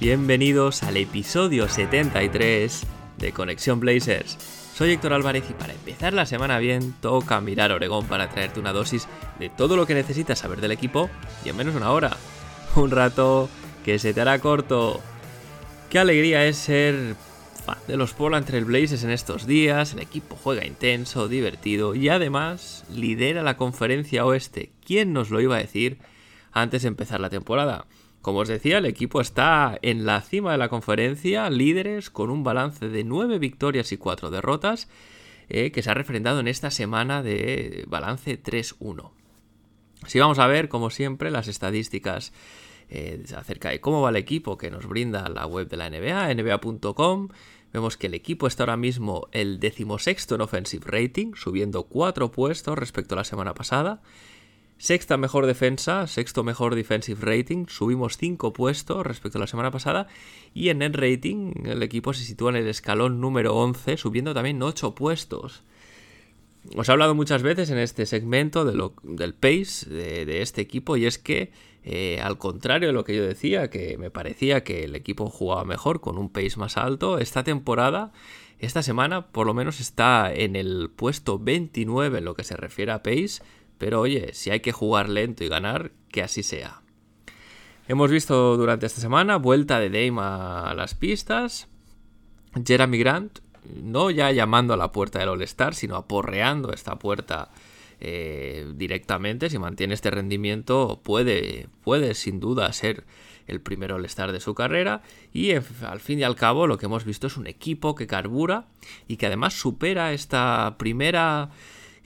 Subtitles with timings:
[0.00, 4.38] Bienvenidos al episodio 73 de Conexión Blazers.
[4.72, 8.72] Soy Héctor Álvarez y para empezar la semana bien toca mirar Oregón para traerte una
[8.72, 9.08] dosis
[9.40, 11.10] de todo lo que necesitas saber del equipo
[11.44, 12.16] y en menos de una hora.
[12.76, 13.48] Un rato
[13.84, 15.00] que se te hará corto.
[15.90, 17.16] Qué alegría es ser
[17.66, 19.94] fan de los Portland Trail Blazers en estos días.
[19.94, 24.70] El equipo juega intenso, divertido y además lidera la conferencia oeste.
[24.86, 25.98] ¿Quién nos lo iba a decir
[26.52, 27.84] antes de empezar la temporada?
[28.22, 32.42] Como os decía, el equipo está en la cima de la conferencia, líderes con un
[32.42, 34.88] balance de 9 victorias y 4 derrotas,
[35.48, 39.12] eh, que se ha refrendado en esta semana de balance 3-1.
[40.06, 42.32] Si vamos a ver, como siempre, las estadísticas
[42.90, 46.34] eh, acerca de cómo va el equipo que nos brinda la web de la NBA,
[46.34, 47.28] nba.com,
[47.72, 52.78] vemos que el equipo está ahora mismo el decimosexto en offensive rating, subiendo 4 puestos
[52.78, 54.02] respecto a la semana pasada.
[54.78, 60.06] Sexta mejor defensa, sexto mejor defensive rating, subimos 5 puestos respecto a la semana pasada
[60.54, 64.62] y en net rating el equipo se sitúa en el escalón número 11, subiendo también
[64.62, 65.64] 8 puestos.
[66.76, 70.96] Os he hablado muchas veces en este segmento de lo, del pace de, este equipo
[70.96, 71.50] y es que
[71.82, 75.64] eh, al contrario de lo que yo decía, que me parecía que el equipo jugaba
[75.64, 78.12] mejor con un pace más alto, esta temporada,
[78.60, 82.92] esta semana por lo menos está en el puesto 29 en lo que se refiere
[82.92, 83.42] a pace,
[83.78, 86.82] pero oye, si hay que jugar lento y ganar, que así sea.
[87.86, 91.68] Hemos visto durante esta semana vuelta de Dame a las pistas.
[92.66, 93.38] Jeremy Grant,
[93.82, 97.50] no ya llamando a la puerta del All-Star, sino aporreando esta puerta
[98.00, 99.48] eh, directamente.
[99.48, 103.04] Si mantiene este rendimiento, puede, puede sin duda ser
[103.46, 105.02] el primer All-Star de su carrera.
[105.32, 108.66] Y al fin y al cabo, lo que hemos visto es un equipo que carbura
[109.06, 111.50] y que además supera esta primera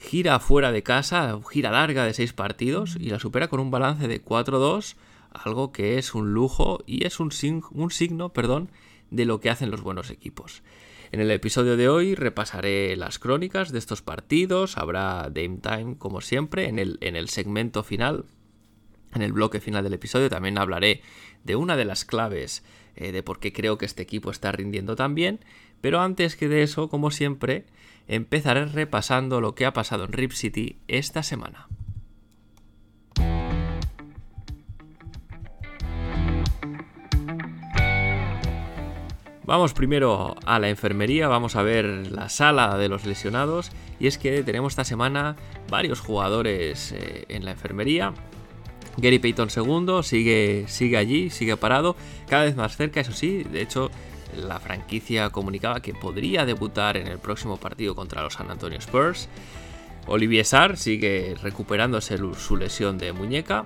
[0.03, 4.07] gira fuera de casa, gira larga de 6 partidos y la supera con un balance
[4.07, 4.95] de 4-2,
[5.31, 7.31] algo que es un lujo y es un,
[7.71, 8.69] un signo perdón,
[9.11, 10.61] de lo que hacen los buenos equipos.
[11.11, 16.21] En el episodio de hoy repasaré las crónicas de estos partidos, habrá Dame Time como
[16.21, 18.25] siempre, en el, en el segmento final,
[19.13, 21.01] en el bloque final del episodio también hablaré
[21.43, 22.63] de una de las claves
[22.95, 25.39] eh, de por qué creo que este equipo está rindiendo tan bien,
[25.81, 27.65] pero antes que de eso, como siempre,
[28.07, 31.67] empezaré repasando lo que ha pasado en Rip City esta semana.
[39.45, 44.17] Vamos primero a la enfermería, vamos a ver la sala de los lesionados y es
[44.17, 45.35] que tenemos esta semana
[45.69, 48.13] varios jugadores eh, en la enfermería.
[48.95, 51.97] Gary Payton II sigue, sigue allí, sigue parado,
[52.27, 53.91] cada vez más cerca, eso sí, de hecho
[54.35, 59.29] la franquicia comunicaba que podría debutar en el próximo partido contra los San Antonio Spurs.
[60.07, 63.63] Olivier Sarr sigue recuperándose su lesión de muñeca.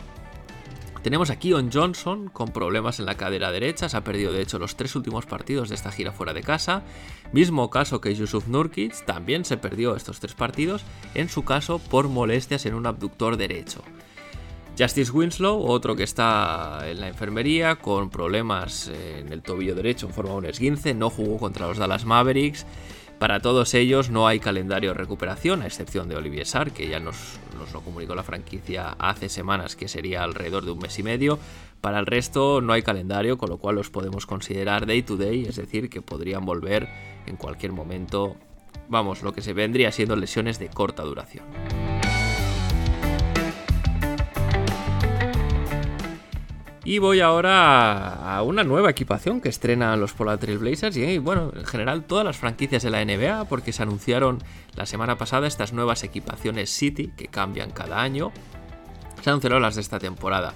[1.01, 4.59] Tenemos a Keon Johnson con problemas en la cadera derecha, se ha perdido de hecho
[4.59, 6.83] los tres últimos partidos de esta gira fuera de casa.
[7.31, 12.09] Mismo caso que Yusuf Nurkic, también se perdió estos tres partidos, en su caso por
[12.09, 13.83] molestias en un abductor derecho.
[14.77, 20.13] Justice Winslow, otro que está en la enfermería con problemas en el tobillo derecho en
[20.13, 22.67] forma de un esguince, no jugó contra los Dallas Mavericks.
[23.17, 26.99] Para todos ellos no hay calendario de recuperación, a excepción de Olivier Sarr, que ya
[26.99, 31.03] nos, nos, lo comunicó la franquicia hace semanas que sería alrededor de un mes y
[31.03, 31.39] medio.
[31.81, 35.45] Para el resto no hay calendario, con lo cual los podemos considerar day to day,
[35.45, 36.87] es decir, que podrían volver
[37.25, 38.35] en cualquier momento.
[38.89, 41.45] Vamos, lo que se vendría siendo lesiones de corta duración.
[46.87, 51.65] Y voy ahora a una nueva equipación que estrenan los Trail Blazers y bueno, en
[51.65, 54.41] general todas las franquicias de la NBA porque se anunciaron
[54.73, 58.31] la semana pasada estas nuevas equipaciones City que cambian cada año.
[59.21, 60.53] Se anunciaron las de esta temporada.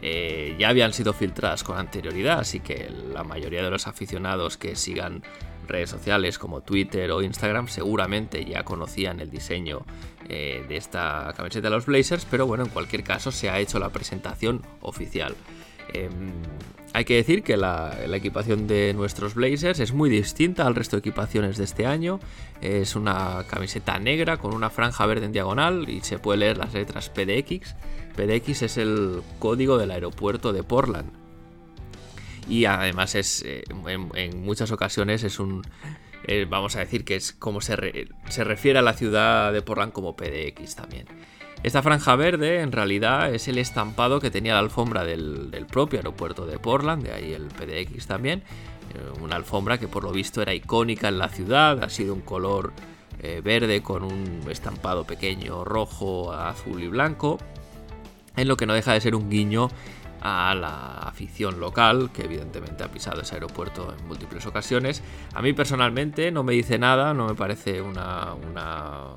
[0.00, 4.76] Eh, ya habían sido filtradas con anterioridad, así que la mayoría de los aficionados que
[4.76, 5.22] sigan
[5.68, 9.84] redes sociales como Twitter o Instagram seguramente ya conocían el diseño
[10.30, 13.78] eh, de esta camiseta de los Blazers, pero bueno, en cualquier caso se ha hecho
[13.78, 15.34] la presentación oficial.
[15.92, 16.08] Eh,
[16.92, 20.96] hay que decir que la, la, equipación de nuestros Blazers es muy distinta al resto
[20.96, 22.20] de equipaciones de este año.
[22.60, 26.72] Es una camiseta negra con una franja verde en diagonal y se puede leer las
[26.72, 27.74] letras PDX.
[28.14, 31.10] PDX es el código del aeropuerto de Portland.
[32.48, 35.62] y además es eh, en, muchas ocasiones es un
[36.26, 39.92] eh, vamos a decir que es como se, se refiere a la ciudad de Portland
[39.92, 41.06] como PDX también.
[41.64, 46.44] Esta franja verde en realidad es el estampado que tenía la alfombra del, propio aeropuerto
[46.44, 48.42] de Portland, de ahí el PDX también.
[49.22, 52.74] Una alfombra que por lo visto era icónica en la ciudad, ha sido un color
[53.42, 57.38] verde con un estampado pequeño rojo, azul y blanco
[58.36, 59.68] en lo que no deja de ser un guiño
[60.24, 65.02] a la afición local, que evidentemente ha pisado ese aeropuerto en múltiples ocasiones.
[65.34, 68.34] A mí personalmente no me dice nada, no me parece una,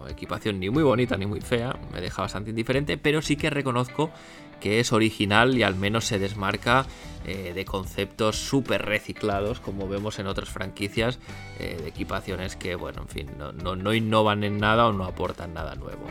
[0.10, 4.12] equipación ni muy bonita ni muy fea, me deja bastante indiferente, pero sí que reconozco
[4.60, 6.86] que es original y al menos se desmarca
[7.26, 11.20] eh, de conceptos súper reciclados, como vemos en otras franquicias
[11.60, 15.76] eh, de equipaciones que, bueno, en fin, no innovan en nada o no aportan nada
[15.76, 16.06] nuevo.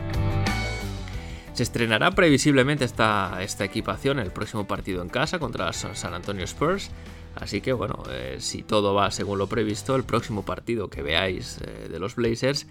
[1.57, 6.91] Se estrenará previsiblemente esta, esta equipación el próximo partido en casa contra San Antonio Spurs.
[7.33, 11.57] Así que bueno, eh, si todo va según lo previsto, el próximo partido que veáis
[11.65, 12.67] eh, de los Blazers,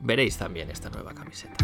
[0.00, 1.56] veréis también esta nueva camiseta.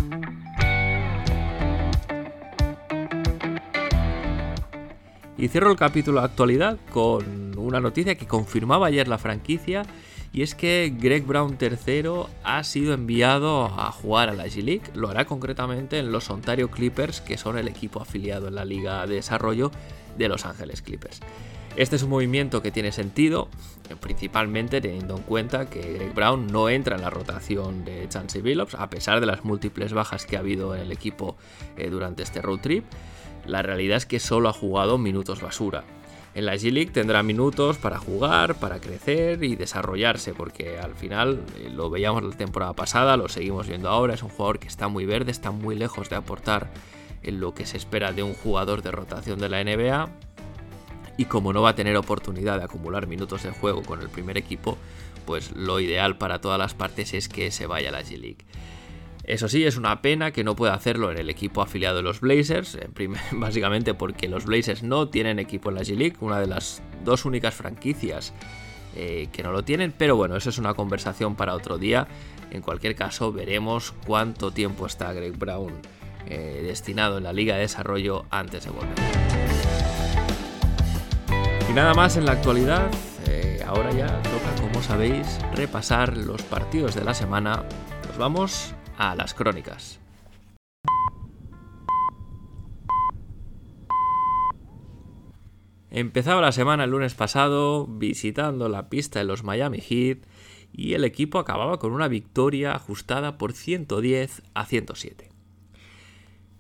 [5.37, 9.83] Y cierro el capítulo de actualidad con una noticia que confirmaba ayer la franquicia
[10.35, 14.91] y es que Greg Brown III ha sido enviado a jugar a la G-League.
[14.93, 19.07] Lo hará concretamente en los Ontario Clippers, que son el equipo afiliado en la Liga
[19.07, 19.71] de Desarrollo
[20.19, 21.21] de Los Ángeles Clippers.
[21.77, 23.49] Este es un movimiento que tiene sentido,
[24.01, 28.75] principalmente teniendo en cuenta que Greg Brown no entra en la rotación de Chancey Billups,
[28.75, 31.37] a pesar de las múltiples bajas que ha habido en el equipo
[31.77, 32.85] eh, durante este road trip.
[33.47, 35.85] La realidad es que solo ha jugado minutos basura.
[36.35, 41.71] En la G-League tendrá minutos para jugar, para crecer y desarrollarse, porque al final eh,
[41.71, 45.07] lo veíamos la temporada pasada, lo seguimos viendo ahora, es un jugador que está muy
[45.07, 46.71] verde, está muy lejos de aportar
[47.23, 50.09] en lo que se espera de un jugador de rotación de la NBA.
[51.17, 54.37] Y como no va a tener oportunidad de acumular minutos de juego con el primer
[54.37, 54.77] equipo,
[55.27, 58.45] pues lo ideal para todas las partes es que se vaya a la G-League.
[59.27, 62.21] Eso sí, es una pena que no pueda hacerlo en el equipo afiliado de los
[62.21, 62.79] Blazers,
[63.33, 67.55] básicamente porque los Blazers no tienen equipo en la G-League, una de las dos únicas
[67.55, 68.35] franquicias
[68.97, 72.07] eh, que no lo tienen, pero bueno, eso es una conversación para otro día.
[72.51, 75.73] En cualquier caso, veremos cuánto tiempo está Greg Brown
[76.27, 78.95] eh, destinado en la Liga de Desarrollo antes de volver.
[81.69, 82.89] Y nada más en la actualidad,
[83.27, 87.65] eh, ahora ya toca, como sabéis, repasar los partidos de la semana.
[88.07, 90.01] Nos vamos a las crónicas.
[95.91, 100.27] Empezaba la semana el lunes pasado visitando la pista de los Miami Heat
[100.73, 105.31] y el equipo acababa con una victoria ajustada por 110 a 107.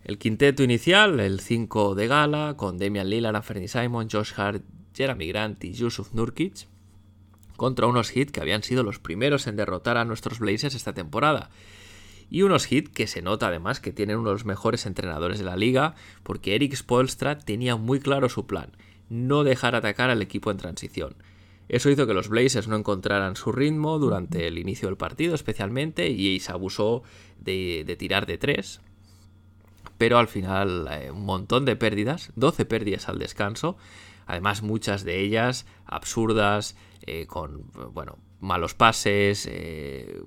[0.04, 4.62] El quinteto inicial, el 5 de gala, con Damian Lillard, Anthony Simon, Josh Hart,
[4.94, 6.68] Jeremy Grant y Yusuf Nurkic,
[7.56, 11.50] contra unos Heat que habían sido los primeros en derrotar a nuestros Blazers esta temporada
[12.30, 15.44] y unos hits que se nota además que tienen uno de los mejores entrenadores de
[15.44, 18.72] la liga, porque Eric Spoelstra tenía muy claro su plan,
[19.08, 21.16] no dejar atacar al equipo en transición.
[21.68, 26.08] Eso hizo que los Blazers no encontraran su ritmo durante el inicio del partido especialmente
[26.08, 27.02] y se abusó
[27.38, 28.80] de, tirar de tres.
[29.96, 33.76] Pero al final eh, un montón de pérdidas, 12 pérdidas al descanso,
[34.26, 40.20] además muchas de ellas absurdas, eh, con bueno, malos pases, eh,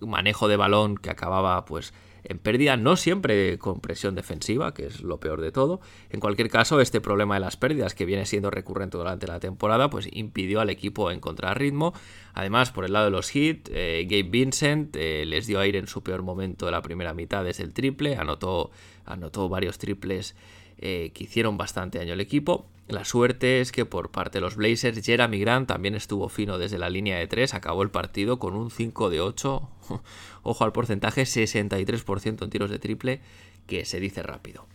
[0.00, 1.92] manejo de balón que acababa pues
[2.24, 5.80] en pérdida, no siempre con presión defensiva, que es lo peor de todo.
[6.10, 9.90] En cualquier caso, este problema de las pérdidas, que viene siendo recurrente durante la temporada,
[9.90, 11.94] pues impidió al equipo encontrar ritmo.
[12.34, 15.86] Además, por el lado de los hits, eh, Gabe Vincent eh, les dio aire en
[15.86, 18.70] su peor momento de la primera mitad desde el triple, anotó,
[19.06, 20.36] anotó varios triples
[20.78, 22.66] eh, que hicieron bastante daño al equipo.
[22.90, 26.76] La suerte es que por parte de los Blazers, Jeremy Grant también estuvo fino desde
[26.76, 29.68] la línea de 3, acabó el partido con un 5 de 8,
[30.42, 33.20] ojo al porcentaje, 63% en tiros de triple,
[33.68, 34.66] que se dice rápido.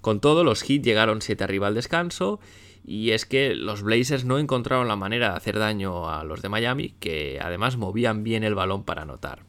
[0.00, 2.40] Con todo, los Heat llegaron 7 arriba al descanso,
[2.86, 6.48] y es que los Blazers no encontraron la manera de hacer daño a los de
[6.48, 9.42] Miami, que además movían bien el balón para anotar.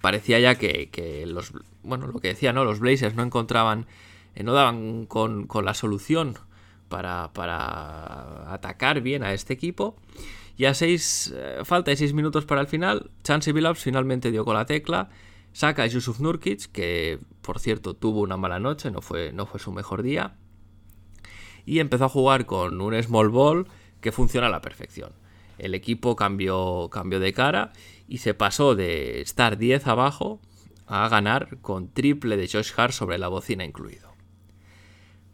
[0.00, 2.64] Parecía ya que, los, bueno, lo que decía, ¿no?
[2.64, 3.86] Los Blazers no encontraban,
[4.34, 6.38] eh, no daban con, con la solución
[6.88, 9.96] para, para atacar bien a este equipo.
[10.56, 14.44] Y a seis, eh, falta de 6 minutos para el final, Chansey Billups finalmente dio
[14.44, 15.10] con la tecla,
[15.52, 19.60] saca a Yusuf Nurkic, que por cierto tuvo una mala noche, no fue, no fue
[19.60, 20.36] su mejor día,
[21.66, 23.68] y empezó a jugar con un small ball
[24.00, 25.12] que funciona a la perfección.
[25.58, 27.72] El equipo cambió, cambió de cara
[28.08, 30.40] y se pasó de estar 10 abajo
[30.86, 34.05] a ganar con triple de Josh Hart sobre la bocina incluido.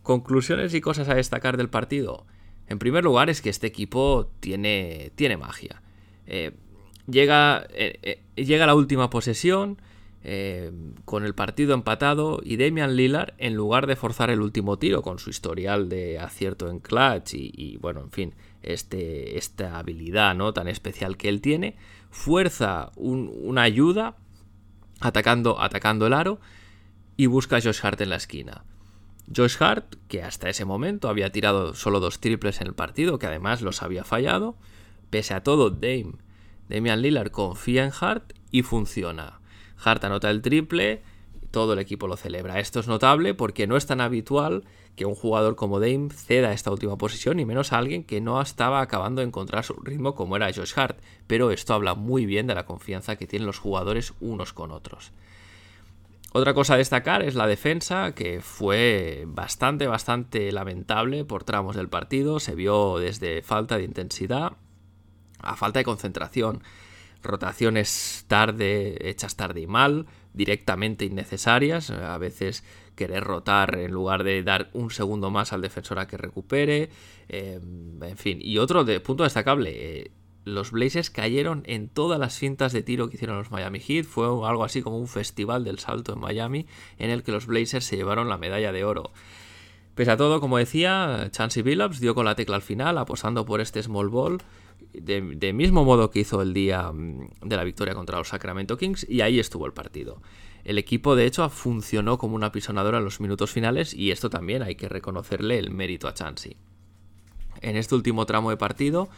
[0.03, 2.27] Conclusiones y cosas a destacar del partido.
[2.67, 5.83] En primer lugar es que este equipo tiene, tiene magia.
[6.27, 6.53] Eh,
[7.07, 9.81] llega, eh, llega la última posesión
[11.05, 15.19] con el partido empatado y Damian Lillard, en lugar de forzar el último tiro con
[15.19, 20.53] su historial de acierto en clutch y, bueno, en fin, este, esta habilidad ¿no?
[20.53, 21.75] tan especial que él tiene,
[22.11, 24.17] fuerza una ayuda
[25.01, 26.39] atacando, atacando el aro
[27.17, 28.65] y busca a Josh Hart en la esquina.
[29.35, 33.27] Josh Hart, que hasta ese momento había tirado solo dos triples en el partido, que
[33.27, 34.57] además los había fallado,
[35.11, 36.15] pese a todo, Dame,
[36.69, 39.41] Damian Lillard confía en Hart y funciona.
[39.83, 41.03] Hart anota el triple,
[41.51, 42.59] todo el equipo lo celebra.
[42.61, 44.65] Esto es notable porque no es tan habitual
[44.97, 48.41] que un jugador como Dame ceda esta última posición, y menos a alguien que no
[48.41, 50.99] estaba acabando de encontrar su ritmo como era Josh Hart.
[51.27, 55.13] Pero esto habla muy bien de la confianza que tienen los jugadores unos con otros.
[56.35, 61.91] Otra cosa a destacar es la defensa, que fue bastante, bastante lamentable por tramos del
[61.91, 62.41] partido.
[62.41, 64.53] Se vio desde falta de intensidad
[65.41, 66.63] a falta de concentración.
[67.23, 71.91] Rotaciones tarde, hechas tarde y mal, directamente innecesarias.
[71.91, 72.65] A veces
[72.97, 76.89] querer rotar en lugar de dar un segundo más al defensor a que recupere.
[77.29, 79.71] Eh, en fin, y otro de, punto destacable.
[79.75, 80.11] Eh,
[80.45, 84.05] los Blazers cayeron en todas las cintas de tiro que hicieron los Miami Heat.
[84.05, 86.67] Fue algo así como un festival del salto en Miami
[86.99, 89.13] en el que los Blazers se llevaron la medalla de oro.
[89.95, 93.61] Pese a todo, como decía, Chansey Billups dio con la tecla al final, apostando por
[93.61, 94.39] este small ball,
[94.95, 99.07] de, mismo modo que hizo el día mm, de la victoria contra los Sacramento Kings,
[99.09, 100.23] y ahí estuvo el partido.
[100.65, 104.63] El equipo, de hecho, funcionó como una pisonadora en los minutos finales, y esto también
[104.63, 106.57] hay que reconocerle el mérito a Chansey.
[107.61, 109.11] En este último tramo de partido,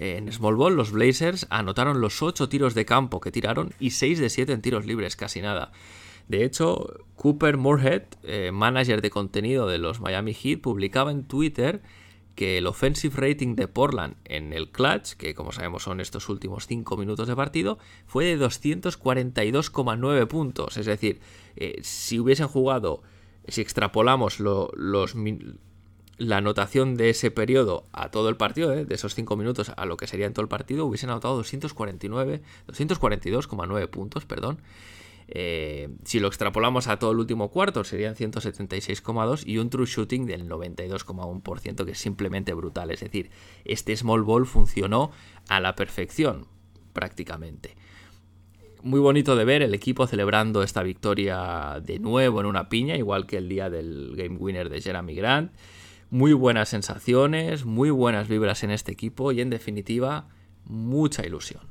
[0.00, 4.18] en Small Ball, los Blazers anotaron los 8 tiros de campo que tiraron y 6
[4.18, 5.72] de 7 en tiros libres, casi nada.
[6.26, 11.82] De hecho, Cooper Moorhead, eh, manager de contenido de los Miami Heat, publicaba en Twitter
[12.34, 16.66] que el offensive rating de Portland en el clutch, que como sabemos son estos últimos
[16.66, 20.78] 5 minutos de partido, fue de 242,9 puntos.
[20.78, 21.20] Es decir,
[21.56, 23.02] eh, si hubiesen jugado,
[23.46, 25.14] si extrapolamos los,
[26.20, 28.84] la anotación de ese periodo a todo el partido, ¿eh?
[28.84, 32.42] de esos 5 minutos a lo que sería en todo el partido, hubiesen anotado 249,
[32.68, 34.60] 242,9 puntos, perdón.
[35.28, 40.26] Eh, si lo extrapolamos a todo el último cuarto, serían 176,2 y un true shooting
[40.26, 42.90] del 92,1%, que es simplemente brutal.
[42.90, 43.30] Es decir,
[43.64, 45.12] este small ball funcionó
[45.48, 46.48] a la perfección,
[46.92, 47.76] prácticamente.
[48.82, 53.26] Muy bonito de ver el equipo celebrando esta victoria de nuevo en una piña, igual
[53.26, 55.52] que el día del game winner de Jeremy Grant
[56.10, 60.28] muy buenas sensaciones, muy buenas vibras en este equipo y en definitiva
[60.64, 61.62] mucha ilusión.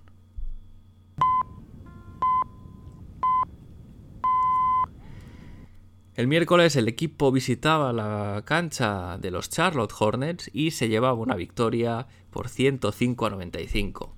[6.15, 11.35] El miércoles el equipo visitaba la cancha de los Charlotte Hornets y se llevaba una
[11.35, 14.15] victoria por 105 a 95.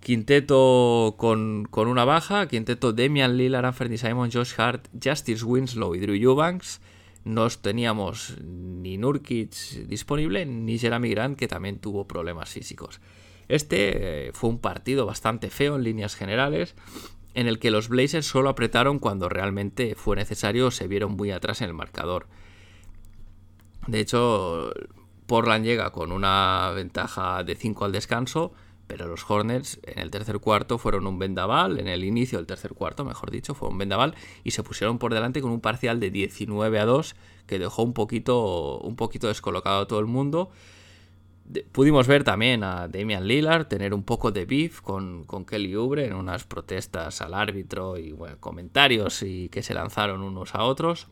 [0.00, 6.14] Quinteto con, una baja, quinteto Damian Lillard, Anthony Simon, Josh Hart, Justice Winslow y Drew
[6.14, 6.80] Eubanks
[7.24, 9.52] no teníamos ni Nurkic
[9.86, 13.00] disponible ni Jeremy Grant que también tuvo problemas físicos.
[13.48, 16.74] Este eh, fue un partido bastante feo en líneas generales
[17.34, 21.30] en el que los Blazers solo apretaron cuando realmente fue necesario o se vieron muy
[21.30, 22.26] atrás en el marcador.
[23.86, 24.72] De hecho,
[25.26, 28.52] Portland llega con una ventaja de 5 al descanso
[28.90, 32.74] pero los Hornets en el tercer cuarto fueron un vendaval, en el inicio del tercer
[32.74, 36.10] cuarto, mejor dicho, fue un vendaval y se pusieron por delante con un parcial de
[36.10, 37.14] 19 a 2
[37.46, 40.50] que dejó un poquito, un poquito descolocado a todo el mundo.
[41.70, 46.06] pudimos ver también a Damian Lillard tener un poco de beef con, con Kelly Oubre
[46.06, 51.06] en unas protestas al árbitro y comentarios y que se lanzaron unos a otros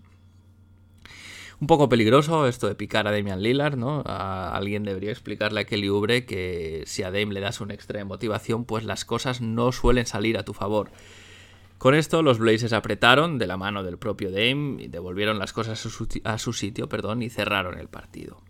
[1.61, 4.03] un poco peligroso esto de picar a Damian Lillard, ¿no?
[4.07, 8.05] alguien debería explicarle a Kelly Oubre que si a Dame le das un extra de
[8.05, 10.91] motivación, pues las cosas no suelen salir a tu favor.
[11.79, 15.85] Con esto los Blazers apretaron de la mano del propio Dame y devolvieron las cosas
[16.25, 18.41] a su, sitio perdón, y cerraron el partido.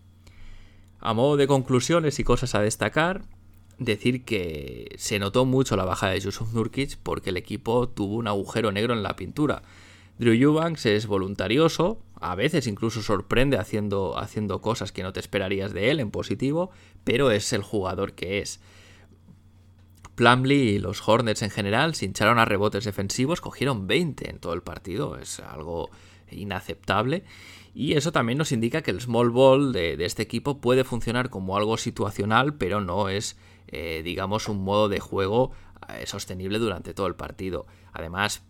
[0.99, 3.23] A modo de conclusiones y cosas a destacar,
[3.79, 8.29] decir que se notó mucho la baja de Yusuf Nurkic porque el equipo tuvo un
[8.29, 9.63] agujero negro en la pintura.
[10.19, 15.73] Drew Eubanks es voluntarioso, a veces incluso sorprende haciendo, haciendo cosas que no te esperarías
[15.73, 16.71] de él en positivo,
[17.05, 18.61] pero es el jugador que es.
[20.17, 24.55] Plumlee y los Hornets en general se hincharon a rebotes defensivos, cogieron 20 en todo
[24.55, 25.91] el partido, es algo
[26.33, 27.23] inaceptable.
[27.73, 31.57] Y eso también nos indica que el small ball de, este equipo puede funcionar como
[31.57, 33.37] algo situacional, pero no es,
[33.69, 35.53] eh, digamos, un modo de juego
[35.89, 37.67] eh, sostenible durante todo el partido.
[37.93, 38.43] Además,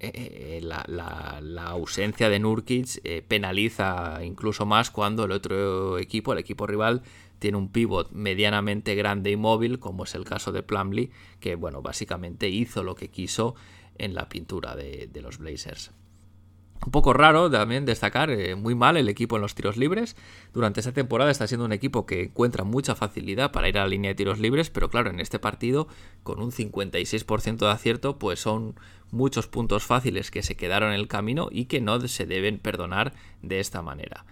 [0.00, 7.02] eh, la, ausencia de Nurkic penaliza incluso más cuando el otro equipo, el equipo rival,
[7.38, 11.82] tiene un pivot medianamente grande y móvil, como es el caso de Plumlee, que bueno,
[11.82, 13.54] básicamente hizo lo que quiso
[13.98, 15.92] en la pintura de los Blazers.
[16.84, 20.16] Un poco raro también destacar, eh, muy mal el equipo en los tiros libres.
[20.54, 23.88] Durante esta temporada está siendo un equipo que encuentra mucha facilidad para ir a la
[23.88, 25.88] línea de tiros libres, pero claro, en este partido,
[26.22, 28.76] con un 56% de acierto, pues son
[29.10, 33.12] muchos puntos fáciles que se quedaron en el camino y que no se deben perdonar
[33.42, 34.24] de esta manera.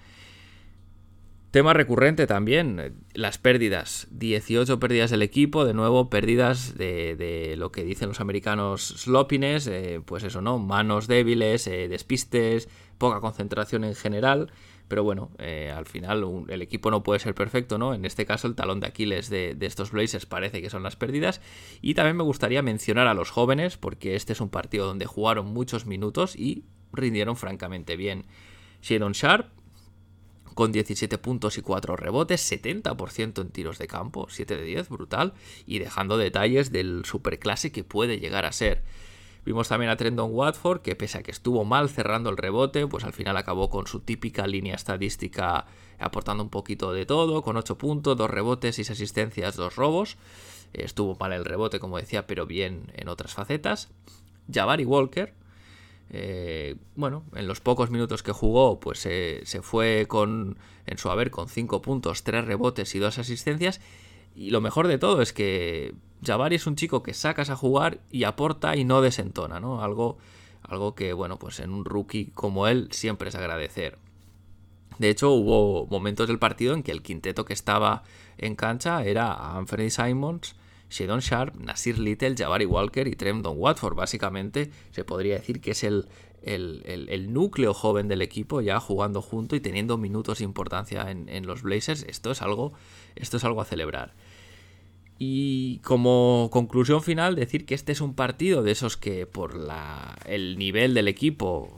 [1.51, 4.07] Tema recurrente también, las pérdidas.
[4.11, 10.03] 18 pérdidas del equipo, de nuevo pérdidas de, lo que dicen los americanos sloppiness, eh,
[10.05, 10.59] pues eso, ¿no?
[10.59, 14.53] Manos débiles, eh, despistes, poca concentración en general.
[14.89, 17.95] Pero bueno, eh, al final el equipo no puede ser perfecto, ¿no?
[17.95, 20.97] En este caso el talón de Aquiles de, de, estos Blazers parece que son las
[20.97, 21.41] pérdidas.
[21.81, 25.47] Y también me gustaría mencionar a los jóvenes, porque este es un partido donde jugaron
[25.47, 28.27] muchos minutos y rindieron francamente bien.
[28.83, 29.49] Shadon Sharp,
[30.59, 35.35] con 17 puntos y 4 rebotes, 70% en tiros de campo, 7 de 10, brutal,
[35.67, 38.83] y dejando detalles del superclase que puede llegar a ser.
[39.45, 43.05] Vimos también a Trendon Watford, que pese a que estuvo mal cerrando el rebote, pues
[43.05, 45.67] al final acabó con su típica línea estadística
[46.01, 50.17] aportando un poquito de todo, con 8 puntos, 2 rebotes, 6 asistencias, 2 robos.
[50.73, 53.91] Estuvo mal el rebote, como decía, pero bien en otras facetas.
[54.53, 55.35] Jabari Walker,
[56.11, 61.31] eh, bueno, en los pocos minutos que jugó, pues se fue con, en su haber
[61.31, 63.81] con 5 puntos, 3 rebotes y 2 asistencias.
[64.35, 68.01] Y lo mejor de todo es que Jabari es un chico que sacas a jugar
[68.11, 69.83] y aporta y no desentona, ¿no?
[69.83, 70.19] Algo,
[70.63, 73.99] algo que, bueno, pues en un rookie como él siempre es agradecer.
[74.99, 78.03] De hecho, hubo momentos del partido en que el quinteto que estaba
[78.37, 80.57] en cancha era Anthony Simons,
[80.91, 83.95] Shadon Sharp, Nasir Little, Jabari Walker y Tremdon Watford.
[83.95, 86.07] Básicamente se podría decir que es el,
[86.43, 91.63] el, núcleo joven del equipo ya jugando junto y teniendo minutos de importancia en, los
[91.63, 92.05] Blazers.
[92.09, 92.73] Esto es, algo,
[93.17, 94.15] esto es algo a celebrar.
[95.19, 100.17] Y como conclusión final, decir que este es un partido de esos que por la,
[100.27, 101.75] el nivel del equipo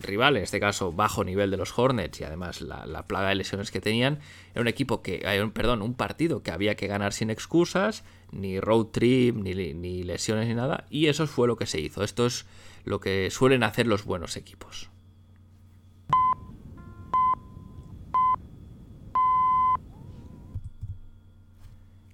[0.00, 3.70] rival, en este caso bajo nivel de los Hornets y además la, plaga de lesiones
[3.70, 4.20] que tenían,
[4.52, 5.20] era un equipo que,
[5.54, 10.48] perdón, un partido que había que ganar sin excusas, ni road trip, ni, ni lesiones
[10.48, 12.04] ni nada, y eso fue lo que se hizo.
[12.04, 12.46] Esto es
[12.84, 14.90] lo que suelen hacer los buenos equipos.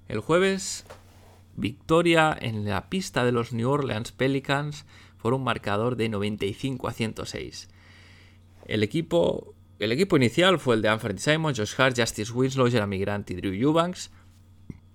[0.09, 0.85] El jueves,
[1.57, 4.85] victoria en la pista de los New Orleans Pelicans
[5.25, 7.71] por un marcador de 95 a 106.
[8.67, 12.99] El equipo, el equipo inicial fue el de Anthony Simon, Josh Hart, Justice Winslow, Jeremy
[12.99, 14.11] Grant y Drew Eubanks,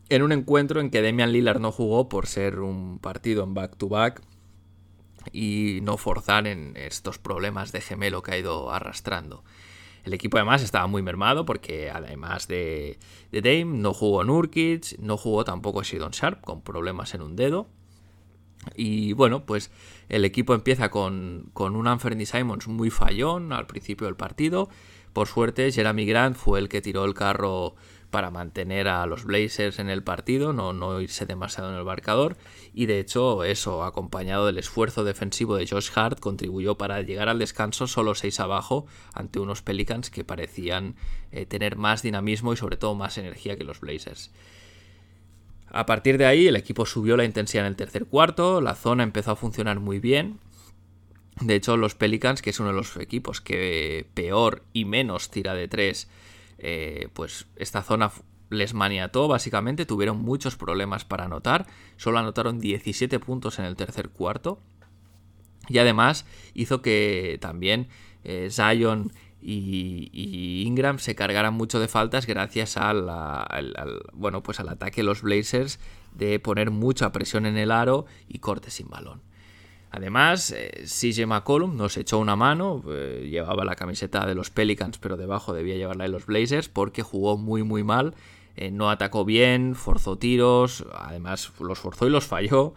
[0.07, 4.21] en un encuentro en que Damian Lillard no jugó por ser un partido en back-to-back
[5.33, 9.43] y no forzar en estos problemas de gemelo que ha ido arrastrando.
[10.03, 12.99] El equipo además estaba muy mermado porque además de,
[13.31, 17.67] de Dame no jugó Nurkic, no jugó tampoco Shadon Sharp con problemas en un dedo.
[18.75, 19.71] Y bueno, pues
[20.09, 24.69] el equipo empieza con, un Anthony Simons muy fallón al principio del partido.
[25.13, 27.75] Por suerte, Jeremy Grant fue el que tiró el carro
[28.09, 32.37] para mantener a los Blazers en el partido, no, no irse demasiado en el marcador.
[32.73, 37.39] Y de hecho, eso, acompañado del esfuerzo defensivo de Josh Hart, contribuyó para llegar al
[37.39, 40.95] descanso solo 6 abajo ante unos Pelicans que parecían
[41.31, 44.31] eh, tener más dinamismo y sobre todo más energía que los Blazers.
[45.71, 49.03] A partir de ahí el equipo subió la intensidad en el tercer cuarto, la zona
[49.03, 50.39] empezó a funcionar muy bien.
[51.41, 55.53] De hecho, los Pelicans, que es uno de los equipos que peor y menos tira
[55.53, 56.09] de tres,
[56.57, 58.11] eh, pues esta zona
[58.49, 64.09] les maniató básicamente, tuvieron muchos problemas para anotar, solo anotaron 17 puntos en el tercer
[64.09, 64.59] cuarto.
[65.67, 67.87] Y además hizo que también
[68.23, 73.09] eh, Zion y, Ingram se cargaran mucho de faltas gracias al,
[74.13, 75.79] bueno, pues al ataque de los Blazers
[76.13, 79.21] de poner mucha presión en el aro y corte sin balón.
[79.91, 84.99] Además, eh, CJ McCollum nos echó una mano, eh, llevaba la camiseta de los Pelicans,
[84.99, 88.13] pero debajo debía llevarla de los Blazers porque jugó muy muy mal,
[88.55, 92.75] eh, no atacó bien, forzó tiros, además los forzó y los falló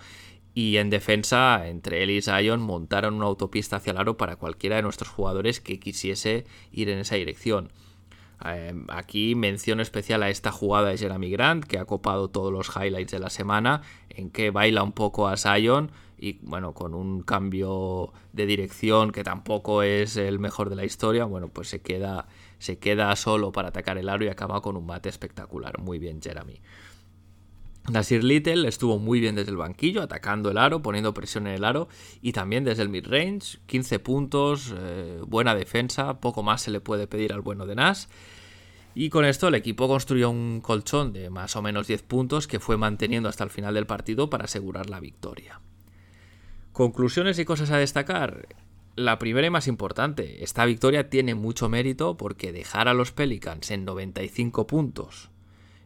[0.55, 4.77] y en defensa, entre él y Zion montaron una autopista hacia el aro para cualquiera
[4.77, 7.71] de nuestros jugadores que quisiese ir en esa dirección.
[8.45, 12.69] Em, aquí menciono especial a esta jugada de Jeremy Grant, que ha copado todos los
[12.77, 17.23] highlights de la semana, en que baila un poco a Zion y bueno, con un
[17.23, 22.29] cambio de dirección que tampoco es el mejor de la historia, bueno, pues se queda,
[22.59, 25.81] se queda solo para atacar el aro y acaba con un mate espectacular.
[25.81, 26.61] Muy bien, Jeremy.
[27.91, 31.65] Nasir Little estuvo muy bien desde el banquillo, atacando el aro, poniendo presión en el
[31.65, 31.89] aro
[32.21, 37.09] y también desde el mid-range, 15 puntos, eh, buena defensa, poco más se le puede
[37.09, 38.09] pedir al bueno de Nas.
[38.95, 42.61] Y con esto el equipo construyó un colchón de más o menos 10 puntos que
[42.61, 45.61] fue manteniendo hasta el final del partido para asegurar la victoria.
[46.73, 48.49] Conclusiones y cosas a destacar.
[48.95, 53.71] La primera y más importante, esta victoria tiene mucho mérito porque dejar a los Pelicans
[53.71, 55.31] en 95 puntos,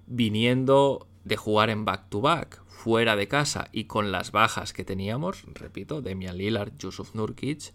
[0.09, 6.01] viniendo de jugar en back-to-back, fuera de casa y con las bajas que teníamos, repito,
[6.01, 7.73] Demian Lillard, Yusuf Nurkic,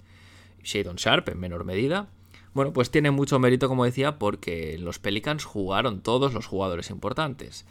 [0.63, 2.07] Shadon Sharp en menor medida,
[2.53, 7.65] bueno, pues tiene mucho mérito, como decía, porque los Pelicans jugaron todos los jugadores importantes.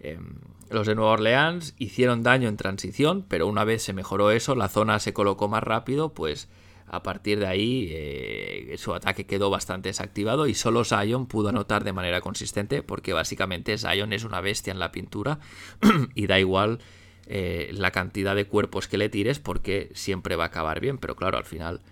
[0.00, 0.34] Em,
[0.68, 4.68] los de Nueva Orleans hicieron daño en transición, pero una vez se mejoró eso, la
[4.68, 6.48] zona se colocó más rápido, pues
[6.88, 11.84] a partir de ahí eh, su ataque quedó bastante desactivado y solo Zion pudo anotar
[11.84, 15.40] de manera consistente porque básicamente Zion es una bestia en la pintura
[16.14, 16.78] y da igual
[17.26, 21.16] eh, la cantidad de cuerpos que le tires porque siempre va a acabar bien, pero
[21.16, 21.82] claro, al final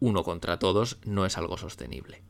[0.00, 2.22] uno contra todos no es algo sostenible.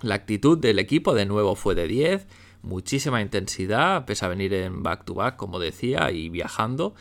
[0.00, 2.26] La actitud del equipo de nuevo fue de 10,
[2.62, 6.94] muchísima intensidad, pese a venir en back to back, como decía, y viajando.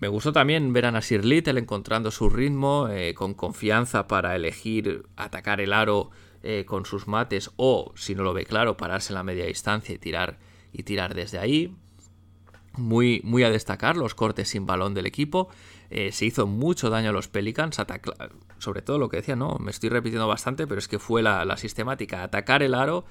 [0.00, 5.06] Me gustó también ver a Nasir Little encontrando su ritmo, eh, con confianza para elegir
[5.16, 6.10] atacar el aro
[6.42, 9.94] eh, con sus mates o, si no lo ve claro, pararse en la media distancia
[9.94, 10.38] y tirar,
[10.72, 11.76] y tirar desde ahí.
[12.76, 15.48] Muy, muy a destacar los cortes sin balón del equipo.
[15.90, 17.76] Eh, se hizo mucho daño a los Pelicans,
[18.58, 21.44] sobre todo lo que decía, no, me estoy repitiendo bastante, pero es que fue la,
[21.44, 23.04] la sistemática, atacar el aro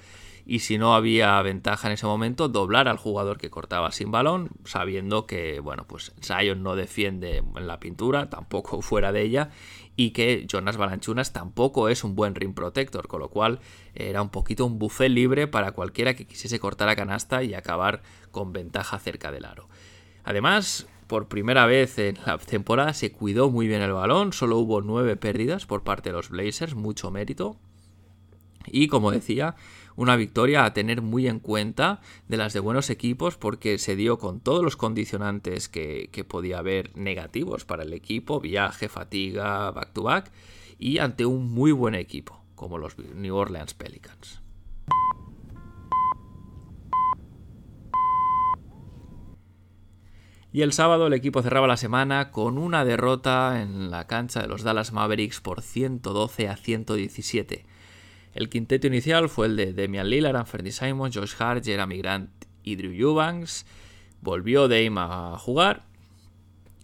[0.46, 4.50] y si no había ventaja en ese momento, doblar al jugador que cortaba sin balón,
[4.64, 9.50] sabiendo que, bueno, pues Zion no defiende en la pintura, tampoco fuera de ella,
[9.96, 13.60] y que Jonas Balanchunas tampoco es un buen rim protector, con lo cual
[13.94, 18.02] era un poquito un buffet libre para cualquiera que quisiese cortar a canasta y acabar
[18.30, 19.68] con ventaja cerca del aro.
[20.24, 24.82] Además, por primera vez en la temporada se cuidó muy bien el balón, solo hubo
[24.82, 27.56] nueve pérdidas por parte de los Blazers, mucho mérito.
[28.66, 29.56] Y como decía,
[29.96, 34.18] una victoria a tener muy en cuenta de las de buenos equipos porque se dio
[34.18, 40.02] con todos los condicionantes que, podía haber negativos para el equipo, viaje, fatiga, back to
[40.02, 40.32] back,
[40.78, 44.40] y ante un muy buen equipo como los New Orleans Pelicans.
[50.54, 54.46] Y el sábado el equipo cerraba la semana con una derrota en la cancha de
[54.46, 57.66] los Dallas Mavericks por 112 a 117.
[58.34, 62.30] El quinteto inicial fue el de Demian Lillard, Anthony Simons, Josh Hart, Jeremy Grant
[62.64, 63.64] y Drew Eubanks.
[64.20, 65.84] Volvió Dame a jugar.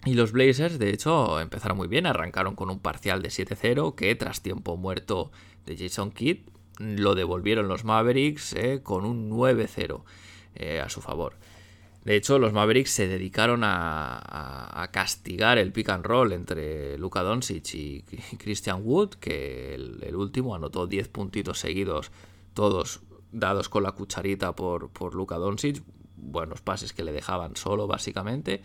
[0.04, 2.06] Y los Blazers, de hecho, empezaron muy bien.
[2.06, 5.32] Arrancaron con un parcial de 7-0 que tras tiempo muerto
[5.66, 6.38] de Jason Kidd
[6.78, 10.02] lo devolvieron los Mavericks eh, con un 9-0
[10.54, 11.34] eh, a su favor.
[12.10, 17.72] De hecho, los Mavericks se dedicaron a, castigar el pick and roll entre Luka Doncic
[17.74, 18.02] y
[18.36, 22.10] Christian Wood, que el, último anotó 10 puntitos seguidos,
[22.52, 25.84] todos dados con la cucharita por, por Luka Doncic,
[26.16, 28.60] buenos pases que le dejaban solo básicamente.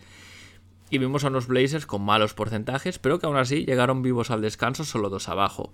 [0.90, 4.40] Y vimos a unos Blazers con malos porcentajes, pero que aún así llegaron vivos al
[4.40, 5.72] descanso solo dos abajo.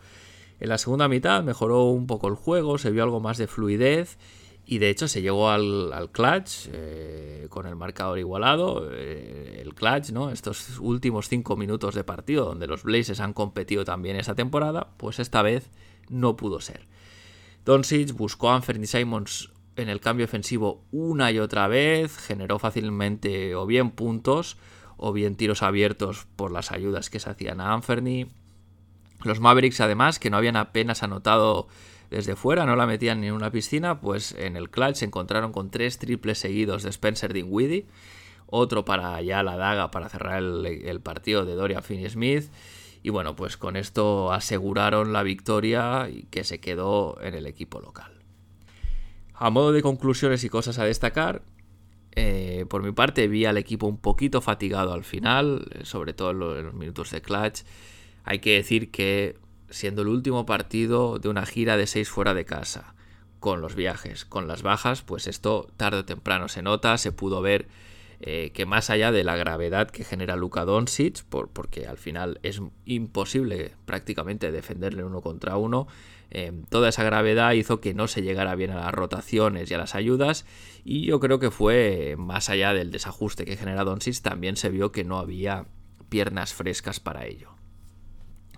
[0.61, 4.19] En la segunda mitad mejoró un poco el juego, se vio algo más de fluidez
[4.65, 8.89] y de hecho se llegó al, al clutch eh, con el marcador igualado.
[8.93, 10.31] Eh, el clutch, ¿no?
[10.31, 15.19] Estos últimos cinco minutos de partido donde los Blazers han competido también esta temporada, pues
[15.19, 15.71] esta vez
[16.09, 16.87] no pudo ser.
[17.65, 23.55] Doncic buscó a Anthony Simons en el cambio ofensivo una y otra vez, generó fácilmente
[23.55, 24.59] o bien puntos
[24.97, 28.29] o bien tiros abiertos por las ayudas que se hacían a Anthony.
[29.25, 31.69] Los Mavericks además, que no habían apenas anotado
[32.13, 35.51] desde fuera, no la metían ni en una piscina, pues en el clutch se encontraron
[35.51, 37.87] con tres triples seguidos de Spencer Dinwiddie,
[38.47, 42.51] otro para ya la daga para cerrar el, partido de Dorian Finney-Smith,
[43.03, 47.81] y bueno, pues con esto aseguraron la victoria y que se quedó en el equipo
[47.81, 48.13] local.
[49.33, 51.43] A modo de conclusiones y cosas a destacar,
[52.15, 56.31] eh, por mi parte vi al equipo un poquito fatigado al final, eh, sobre todo
[56.59, 57.63] en los minutos de clutch.
[58.25, 59.37] Hay que decir que
[59.73, 62.95] siendo el último partido de una gira de seis fuera de casa,
[63.41, 67.43] con los viajes, con las bajas, pues esto tarde o temprano se nota, se pudo
[67.43, 67.67] ver
[68.21, 72.39] eh, que más allá de la gravedad que genera Luka Doncic, por, porque al final
[72.45, 75.89] es imposible prácticamente defenderle uno contra uno,
[76.31, 79.79] eh, toda esa gravedad hizo que no se llegara bien a las rotaciones y a
[79.79, 80.47] las ayudas,
[80.85, 84.93] y yo creo que fue más allá del desajuste que genera Doncic, también se vio
[84.93, 85.67] que no había
[86.09, 87.52] piernas frescas para ello.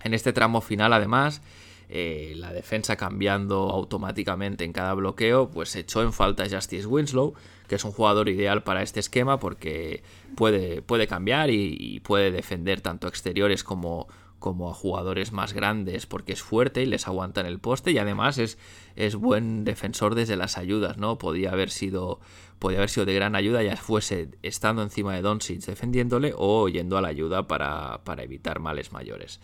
[0.05, 1.41] En este tramo final, además,
[1.89, 7.33] eh, la defensa cambiando automáticamente en cada bloqueo, pues echó en falta Justice Winslow,
[7.67, 10.03] que es un jugador ideal para este esquema porque
[10.35, 16.33] puede, puede cambiar y, puede defender tanto exteriores como, como a jugadores más grandes porque
[16.33, 18.59] es fuerte y les aguanta en el poste y además es,
[18.95, 21.17] es buen defensor desde las ayudas, ¿no?
[21.17, 22.19] Podía haber sido
[22.59, 26.95] podía haber sido de gran ayuda ya fuese estando encima de Doncic defendiéndole o yendo
[26.95, 29.39] a la ayuda para, para evitar males mayores.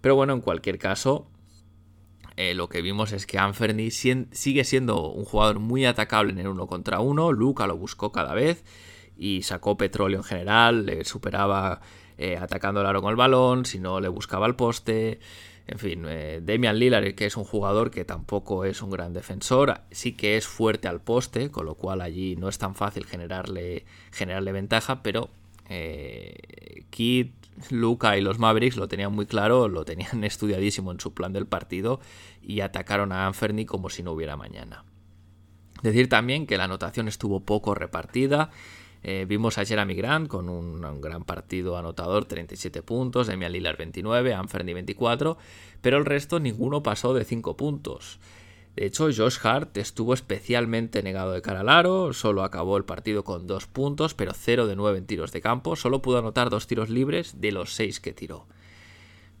[0.00, 1.30] Pero bueno, en cualquier caso,
[2.36, 6.48] eh, lo que vimos es que Anferny sigue siendo un jugador muy atacable en el
[6.48, 7.32] uno contra uno.
[7.32, 8.64] Luca lo buscó cada vez
[9.16, 11.82] y sacó petróleo en general, le superaba
[12.16, 15.20] eh, atacando el aro con el balón, si no le buscaba el poste.
[15.66, 19.82] En fin, eh, Damian Lillard, que es un jugador que tampoco es un gran defensor,
[19.90, 23.84] sí que es fuerte al poste, con lo cual allí no es tan fácil generarle,
[24.10, 25.28] generarle ventaja, pero
[25.70, 27.28] eh, Kid,
[27.70, 31.46] Luca y los Mavericks lo tenían muy claro, lo tenían estudiadísimo en su plan del
[31.46, 32.00] partido
[32.42, 34.84] y atacaron a Anferny como si no hubiera mañana.
[35.82, 38.50] Decir también que la anotación estuvo poco repartida.
[39.02, 44.34] Eh, vimos a Jeremy Grant con un, gran partido anotador, 37 puntos, Damian Lillard 29,
[44.34, 45.38] Anferny 24,
[45.80, 48.18] pero el resto ninguno pasó de 5 puntos.
[48.80, 53.24] De hecho, Josh Hart estuvo especialmente negado de cara al aro, solo acabó el partido
[53.24, 56.66] con 2 puntos, pero 0 de 9 en tiros de campo, solo pudo anotar 2
[56.66, 58.46] tiros libres de los 6 que tiró.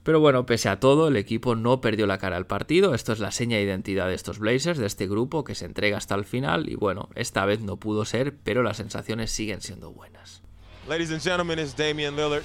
[0.02, 2.92] Pero bueno, pese a todo, el equipo no perdió la cara al partido.
[2.92, 5.96] Esto es la seña de identidad de estos Blazers, de este grupo que se entrega
[5.96, 6.68] hasta el final.
[6.68, 10.42] Y bueno, esta vez no pudo ser, pero las sensaciones siguen siendo buenas.
[10.86, 12.44] Ladies and gentlemen, it's Damian Lillard.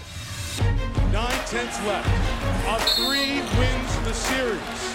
[1.12, 2.08] Nine tenths left.
[2.70, 4.95] A three wins the series.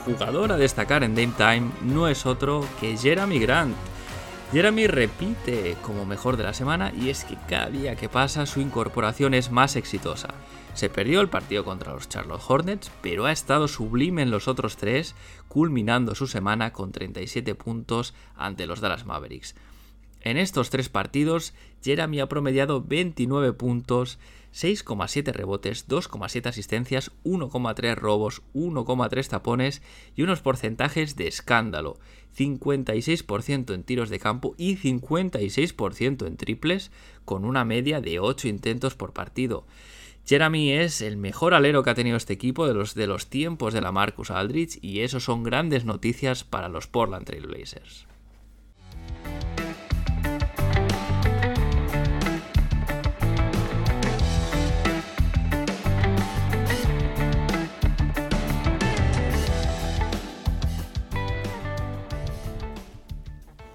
[0.00, 3.76] jugador a destacar en Dame Time, no es otro que Jeremy Grant.
[4.52, 8.60] Jeremy repite como mejor de la semana y es que cada día que pasa su
[8.60, 10.34] incorporación es más exitosa.
[10.74, 14.76] Se perdió el partido contra los Charlotte Hornets, pero ha estado sublime en los otros
[14.76, 15.14] tres,
[15.48, 19.54] culminando su semana con 37 puntos ante los Dallas Mavericks.
[20.22, 24.18] En estos tres partidos, Jeremy ha promediado 29 puntos,
[24.52, 29.82] 6,7 rebotes, 2,7 asistencias, 1,3 robos, 1,3 tapones
[30.16, 31.98] y unos porcentajes de escándalo.
[32.36, 36.90] 56% en tiros de campo y 56% en triples,
[37.24, 39.66] con una media de 8 intentos por partido.
[40.26, 43.74] Jeremy es el mejor alero que ha tenido este equipo de los, de los tiempos
[43.74, 47.48] de la Marcus Aldridge y eso son grandes noticias para los Portland Trail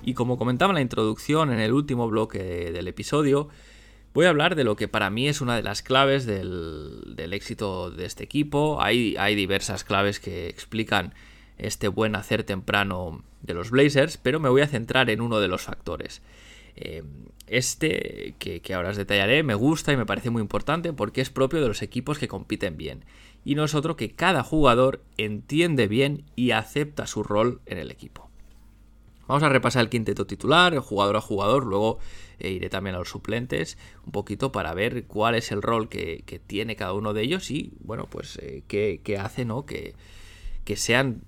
[0.05, 2.37] Y como comentaba en la introducción en el último bloque
[2.71, 3.49] del episodio,
[4.13, 7.89] voy a hablar de lo que para mí es una de las claves del, éxito
[7.89, 8.77] de este equipo.
[8.83, 11.15] Hay, diversas claves que explican
[11.57, 15.47] este buen hacer temprano de los Blazers, pero me voy a centrar en uno de
[15.47, 16.21] los factores.
[16.75, 17.01] Eh,
[17.47, 21.31] este, que, que, ahora os detallaré, me gusta y me parece muy importante porque es
[21.31, 23.05] propio de los equipos que compiten bien.
[23.43, 27.89] Y no es otro que cada jugador entiende bien y acepta su rol en el
[27.89, 28.24] equipo.
[29.27, 31.99] Vamos a repasar el quinteto titular, jugador a jugador, luego
[32.39, 36.23] eh, iré también a los suplentes un poquito para ver cuál es el rol que,
[36.45, 39.65] tiene cada uno de ellos y, bueno, pues eh, qué, hace, ¿no?
[39.65, 39.95] Que,
[40.63, 41.21] que sean,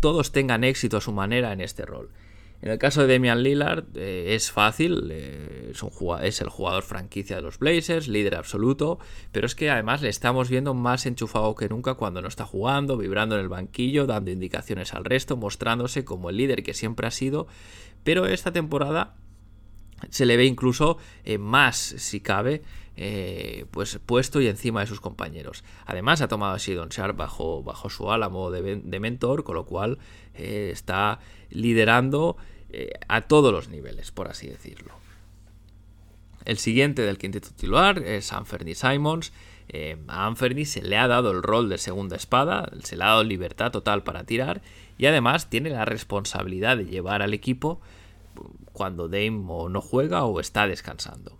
[0.00, 2.10] todos tengan éxito a su manera en este rol.
[2.64, 5.84] En el caso de Damian Lillard eh, es fácil, eh, es,
[6.22, 8.98] es, el jugador franquicia de los Blazers, líder absoluto,
[9.32, 12.96] pero es que además le estamos viendo más enchufado que nunca cuando no está jugando,
[12.96, 17.10] vibrando en el banquillo, dando indicaciones al resto, mostrándose como el líder que siempre ha
[17.10, 17.48] sido,
[18.02, 19.14] pero esta temporada
[20.08, 22.62] se le ve incluso eh, más, si cabe,
[23.72, 25.64] pues puesto y encima de sus compañeros.
[25.84, 29.98] Además ha tomado a Don Sharp bajo, bajo su álamo de mentor, con lo cual
[30.32, 31.18] está
[31.50, 32.36] liderando
[32.70, 34.94] eh, a todos los niveles, por así decirlo.
[36.44, 39.32] El siguiente del quinteto titular es Anferny Simons.
[39.68, 43.08] Eh, a Anferny se le ha dado el rol de segunda espada, se le ha
[43.08, 44.60] dado libertad total para tirar
[44.98, 47.80] y además tiene la responsabilidad de llevar al equipo
[48.72, 51.38] cuando Dame no juega o está descansando.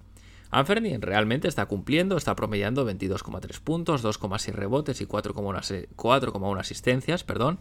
[0.50, 7.58] Anferny realmente está cumpliendo, está promediando 22,3 puntos, 2,6 rebotes y 4,1 asistencias, perdón,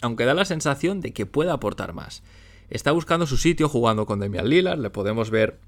[0.00, 2.24] aunque da la sensación de que puede aportar más.
[2.72, 5.60] Está buscando su sitio jugando con Demian Lillard, le podemos ver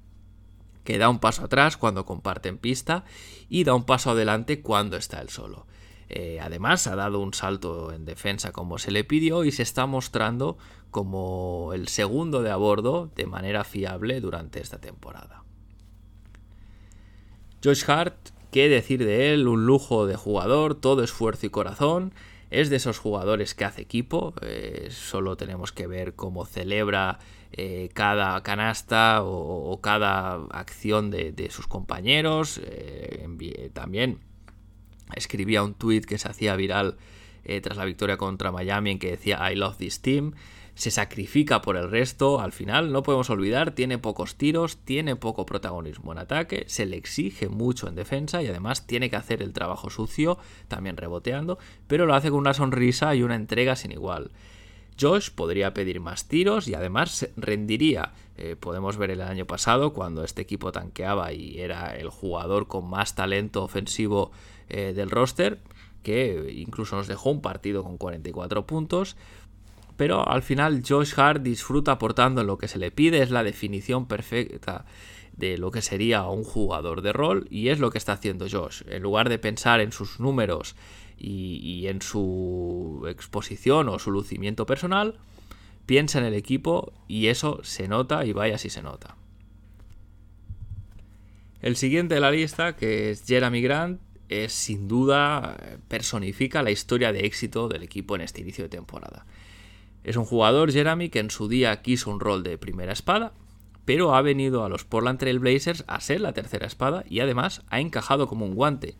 [0.83, 3.05] que da un paso atrás cuando comparten pista
[3.47, 5.67] y da un paso adelante cuando está él solo.
[6.09, 9.85] Eh, además, ha dado un salto en defensa como se le pidió y se está
[9.85, 10.57] mostrando
[10.89, 15.43] como el segundo de a bordo de manera fiable durante esta temporada.
[17.63, 18.17] Josh Hart,
[18.49, 22.13] qué decir de él, un lujo de jugador, todo esfuerzo y corazón.
[22.51, 27.19] Es de esos jugadores que hace equipo, eh, solo tenemos que ver cómo celebra
[27.51, 32.61] eh, cada canasta o, cada acción de, sus compañeros.
[33.73, 34.19] también
[35.13, 36.97] escribía un tweet que se hacía viral
[37.43, 40.33] eh, tras la victoria contra Miami en que decía I love this team.
[40.75, 45.45] Se sacrifica por el resto, al final no podemos olvidar, tiene pocos tiros, tiene poco
[45.45, 49.53] protagonismo en ataque, se le exige mucho en defensa y además tiene que hacer el
[49.53, 51.57] trabajo sucio, también reboteando,
[51.87, 54.31] pero lo hace con una sonrisa y una entrega sin igual.
[54.99, 58.13] Josh podría pedir más tiros y además rendiría.
[58.37, 62.89] Eh, podemos ver el año pasado cuando este equipo tanqueaba y era el jugador con
[62.89, 64.31] más talento ofensivo
[64.69, 65.59] eh, del roster,
[66.03, 69.17] que incluso nos dejó un partido con 44 puntos.
[69.97, 74.07] Pero al final Josh Hart disfruta aportando lo que se le pide, es la definición
[74.07, 74.85] perfecta
[75.37, 78.83] de lo que sería un jugador de rol y es lo que está haciendo Josh.
[78.87, 80.75] En lugar de pensar en sus números
[81.17, 85.15] y, en su exposición o su lucimiento personal,
[85.85, 89.15] piensa en el equipo y eso se nota y vaya si se nota.
[91.61, 97.11] El siguiente de la lista, que es Jeremy Grant, es sin duda personifica la historia
[97.11, 99.25] de éxito del equipo en este inicio de temporada.
[100.05, 103.33] Es un jugador, Jeremy, que en su día quiso un rol de primera espada,
[103.85, 107.63] pero ha venido a los Portland Trail Blazers a ser la tercera espada y además
[107.71, 108.93] ha encajado como un guante.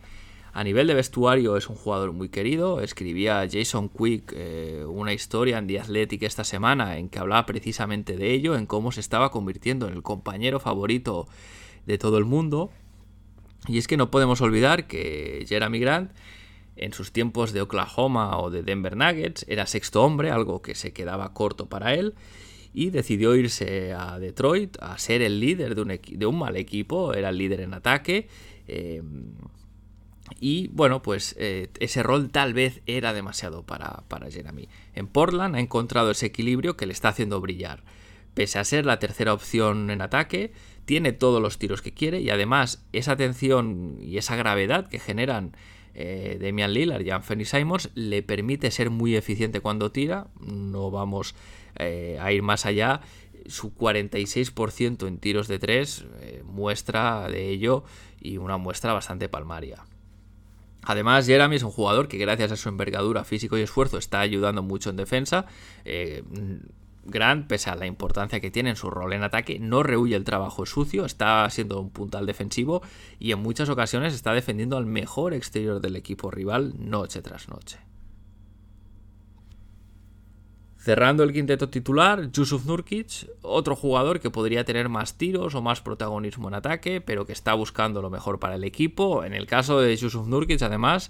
[0.51, 2.81] A nivel de vestuario es un jugador muy querido.
[2.81, 8.17] Escribía Jason Quick eh, una historia en The Athletic esta semana en que hablaba precisamente
[8.17, 11.27] de ello, en cómo se estaba convirtiendo en el compañero favorito
[11.85, 12.71] de todo el mundo.
[13.67, 16.11] Y es que no podemos olvidar que Jeremy Grant
[16.75, 20.93] en sus tiempos de Oklahoma o de Denver Nuggets era sexto hombre, algo que se
[20.93, 22.15] quedaba corto para él,
[22.73, 27.13] y decidió irse a Detroit a ser el líder de un, de un mal equipo,
[27.13, 28.27] era el líder en ataque.
[28.67, 29.33] Em,
[30.39, 34.67] y bueno, pues eh, ese rol tal vez era demasiado para, para Jeremy.
[34.93, 37.83] En Portland ha encontrado ese equilibrio que le está haciendo brillar.
[38.33, 40.51] Pese a ser la tercera opción en ataque,
[40.85, 45.55] tiene todos los tiros que quiere y además esa tensión y esa gravedad que generan
[45.95, 50.27] eh, Damian Lillard y Anthony Simons le permite ser muy eficiente cuando tira.
[50.39, 51.35] No vamos
[51.77, 53.01] eh, a ir más allá.
[53.47, 57.83] Su 46% en tiros de 3 eh, muestra de ello
[58.19, 59.85] y una muestra bastante palmaria.
[60.81, 64.61] Además, Jeremy es un jugador que gracias a su envergadura, físico y esfuerzo está ayudando
[64.61, 65.47] mucho en defensa.
[67.05, 70.23] Grant, pese a la importancia que tiene en su rol en ataque, no rehuye el
[70.23, 72.81] trabajo sucio, está siendo un puntal defensivo
[73.19, 77.79] y en muchas ocasiones está defendiendo al mejor exterior del equipo rival noche tras noche.
[80.77, 85.81] Cerrando el quinteto titular, Yusuf Nurkic, otro jugador que podría tener más tiros o más
[85.81, 89.23] protagonismo en ataque, pero que está buscando lo mejor para el equipo.
[89.23, 91.09] En el caso de Yusuf Nurkic, además,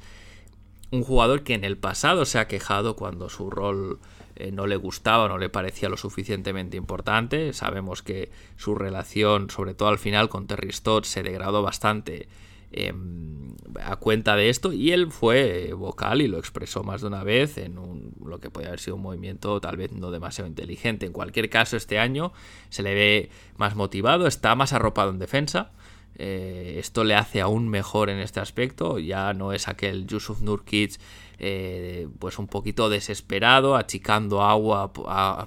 [0.91, 3.99] un jugador que en el pasado se ha quejado cuando su rol
[4.35, 7.53] eh, no le gustaba, no le parecía lo suficientemente importante.
[7.53, 12.27] Sabemos que su relación, sobre todo al final con Terry Stott, se degradó bastante
[12.71, 17.23] em, a cuenta de esto y él fue vocal y lo expresó más de una
[17.23, 17.75] vez en
[18.23, 21.05] lo que puede haber sido un movimiento tal vez no demasiado inteligente.
[21.05, 22.33] En cualquier caso, este año
[22.69, 25.71] se le ve más motivado, está más arropado en defensa.
[26.17, 28.99] Eh, esto le hace aún mejor en este aspecto.
[28.99, 30.97] Ya no es aquel Yusuf Nurkic
[31.39, 34.93] eh, pues un poquito desesperado, achicando agua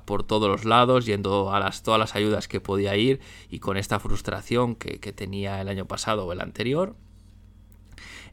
[0.04, 3.76] por todos los lados, yendo a las, todas las ayudas que podía ir y con
[3.76, 6.94] esta frustración que, tenía el año pasado o el anterior.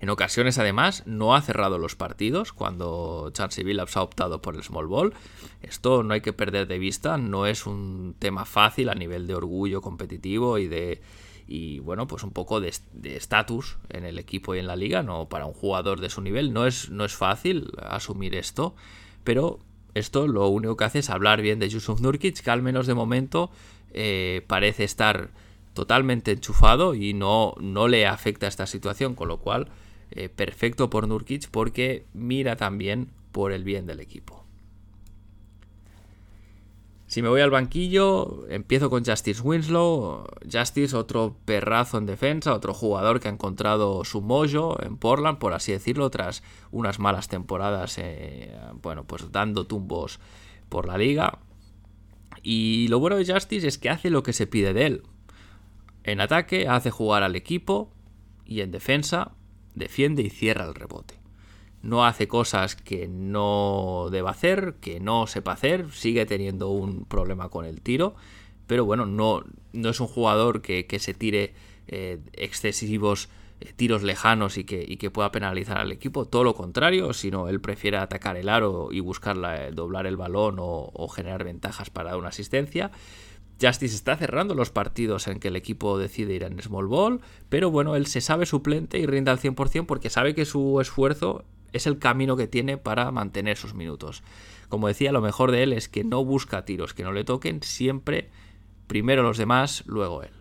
[0.01, 4.63] En ocasiones, además, no ha cerrado los partidos cuando Chance Billups ha optado por el
[4.63, 5.13] small ball.
[5.61, 9.35] Esto no hay que perder de vista, no es un tema fácil a nivel de
[9.35, 11.01] orgullo competitivo y de,
[11.47, 15.29] y bueno, pues un poco de estatus en el equipo y en la liga, no
[15.29, 18.75] para un jugador de su nivel, no es, no es fácil asumir esto,
[19.23, 19.59] pero
[19.93, 22.93] esto lo único que hace es hablar bien de Yusuf Nurkic, que al menos de
[22.95, 23.51] momento
[23.93, 25.29] eh, parece estar
[25.73, 29.69] totalmente enchufado y no, no le afecta esta situación, con lo cual
[30.11, 34.34] eh, perfecto por Nurkic porque mira también por el bien del equipo.
[37.15, 40.27] Si me voy al banquillo, empiezo con Justice Winslow.
[40.51, 45.53] Justice, otro perrazo en defensa, otro jugador que ha encontrado su mojo en Portland, por
[45.53, 50.19] así decirlo, tras unas malas temporadas, eh, bueno, pues dando tumbos
[50.67, 51.39] por la liga.
[52.43, 55.03] Y lo bueno de Justice es que hace lo que se pide de él.
[56.03, 57.93] En ataque hace jugar al equipo
[58.45, 59.31] y en defensa
[59.73, 61.24] defiende y cierra el rebote
[61.85, 67.49] no hace cosas que no deba hacer, que no sepa hacer, sigue teniendo un problema
[67.49, 68.15] con el tiro,
[68.65, 71.53] pero bueno, no, no es un jugador que, se tire
[71.87, 73.29] eh, excesivos
[73.59, 77.61] eh, tiros lejanos y que, que, pueda penalizar al equipo, todo lo contrario, sino él
[77.61, 82.29] prefiere atacar el aro y buscar eh, doblar el balón o, generar ventajas para una
[82.29, 82.89] asistencia.
[83.61, 87.69] Justice está cerrando los partidos en que el equipo decide ir en small ball, pero
[87.69, 91.45] bueno, él se sabe suplente y rinde al 100% porque sabe que su esfuerzo
[91.75, 94.23] es el camino que tiene para mantener sus minutos.
[94.69, 97.61] Como decía, lo mejor de él es que no busca tiros que no le toquen,
[97.61, 98.29] siempre
[98.87, 100.31] primero los demás, luego él.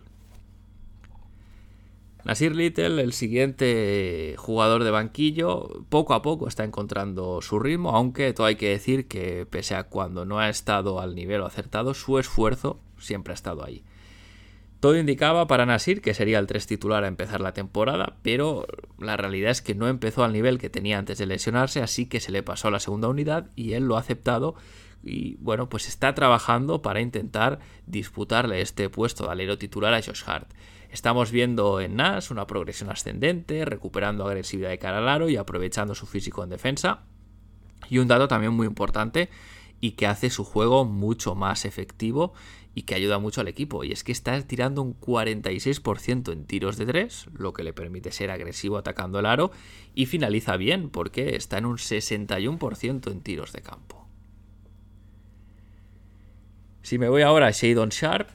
[2.23, 8.33] Nasir Little, el siguiente jugador de banquillo, poco a poco está encontrando su ritmo, aunque
[8.33, 12.17] todo hay que decir que pese a cuando no ha estado al nivel acertado, su
[12.17, 13.83] esfuerzo siempre ha estado ahí.
[14.79, 18.67] Todo indicaba para Nasir que sería el 3 titular a empezar la temporada, pero
[18.99, 22.19] la realidad es que no empezó al nivel que tenía antes de lesionarse, así que
[22.19, 24.55] se le pasó a la segunda unidad y él lo ha aceptado
[25.05, 30.23] y bueno, pues está trabajando para intentar disputarle este puesto de alero titular a Josh
[30.25, 30.51] Hart.
[30.89, 35.93] Estamos viendo en Nas una progresión ascendente, recuperando agresividad de cara al aro y aprovechando
[35.93, 37.03] su físico en defensa.
[37.87, 39.29] Y un dato también muy importante
[39.79, 42.33] y que hace su juego mucho más efectivo
[42.75, 43.83] y que ayuda mucho al equipo.
[43.85, 48.11] Y es que está tirando un 46% en tiros de 3, lo que le permite
[48.11, 49.51] ser agresivo atacando el aro,
[49.95, 54.05] y finaliza bien porque está en un 61% en tiros de campo.
[56.81, 58.27] Si me voy ahora a Shadon Sharp,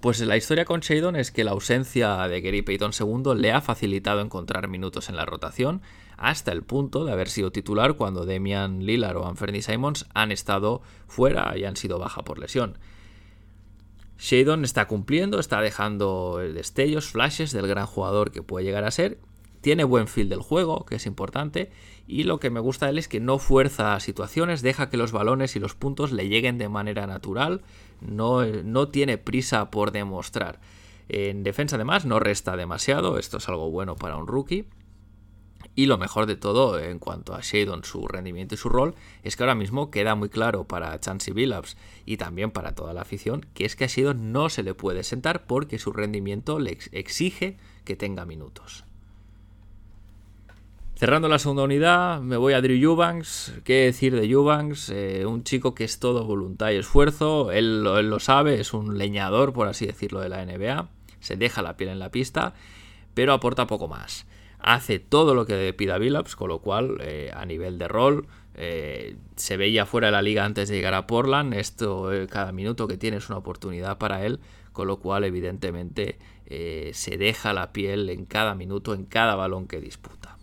[0.00, 3.60] pues la historia con Shadon es que la ausencia de Gary Payton II le ha
[3.60, 5.82] facilitado encontrar minutos en la rotación,
[6.16, 10.82] hasta el punto de haber sido titular cuando Damian Lillard o Anthony Simons han estado
[11.08, 12.78] fuera y han sido baja por lesión.
[14.18, 19.18] Shadon está cumpliendo, está dejando destellos, flashes del gran jugador que puede llegar a ser.
[19.60, 21.70] Tiene buen feel del juego, que es importante.
[22.06, 25.12] Y lo que me gusta de él es que no fuerza situaciones, deja que los
[25.12, 27.62] balones y los puntos le lleguen de manera natural.
[28.00, 30.60] No, no tiene prisa por demostrar.
[31.08, 33.18] En defensa, además, no resta demasiado.
[33.18, 34.66] Esto es algo bueno para un rookie.
[35.78, 39.36] Y lo mejor de todo en cuanto a Shadon, su rendimiento y su rol, es
[39.36, 43.46] que ahora mismo queda muy claro para Chansey Billups y también para toda la afición
[43.54, 47.58] que es que a Shadon no se le puede sentar porque su rendimiento le exige
[47.84, 48.86] que tenga minutos.
[50.96, 53.52] Cerrando la segunda unidad, me voy a Drew Eubanks.
[53.62, 54.90] ¿Qué decir de Eubanks?
[54.90, 57.52] Eh, un chico que es todo voluntad y esfuerzo.
[57.52, 60.88] Él, él lo sabe, es un leñador, por así decirlo, de la NBA.
[61.20, 62.54] Se deja la piel en la pista,
[63.14, 64.26] pero aporta poco más
[64.58, 69.16] hace todo lo que pida Billups, con lo cual eh, a nivel de rol eh,
[69.36, 72.88] se veía fuera de la liga antes de llegar a Portland, esto eh, cada minuto
[72.88, 74.40] que tiene es una oportunidad para él,
[74.72, 79.82] con lo cual evidentemente se deja la piel en cada minuto, en cada balón que
[79.82, 80.38] disputa.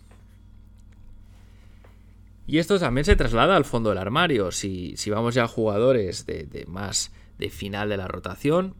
[2.46, 4.52] Y esto también se traslada al fondo del armario.
[4.52, 8.76] Si, vamos ya a jugadores de, de, más de final de la rotación,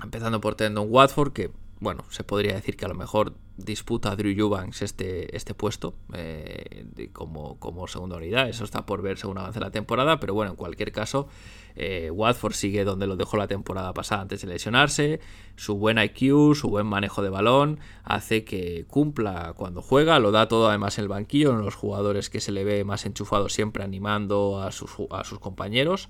[0.00, 1.50] empezando por Tendon Watford, que
[1.80, 6.86] bueno, se podría decir que a lo mejor disputa Drew Eubanks este, este puesto eh,
[7.12, 8.48] como, como, segunda unidad.
[8.48, 11.28] Eso está por ver según avance la temporada, pero bueno, en cualquier caso,
[11.76, 15.20] eh, Watford sigue donde lo dejó la temporada pasada antes de lesionarse.
[15.56, 20.48] Su buen IQ, su buen manejo de balón, hace que cumpla cuando juega, lo da
[20.48, 23.84] todo además en el banquillo, en los jugadores que se le ve más enchufado siempre
[23.84, 26.08] animando a sus, a sus compañeros.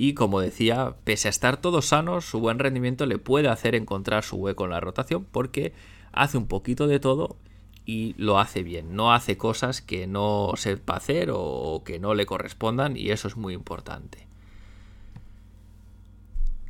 [0.00, 4.22] Y como decía, pese a estar todos sanos, su buen rendimiento le puede hacer encontrar
[4.22, 5.72] su hueco en la rotación porque
[6.12, 7.34] hace un poquito de todo
[7.84, 8.94] y lo hace bien.
[8.94, 13.36] No hace cosas que no sepa hacer o que no le correspondan y eso es
[13.36, 14.28] muy importante.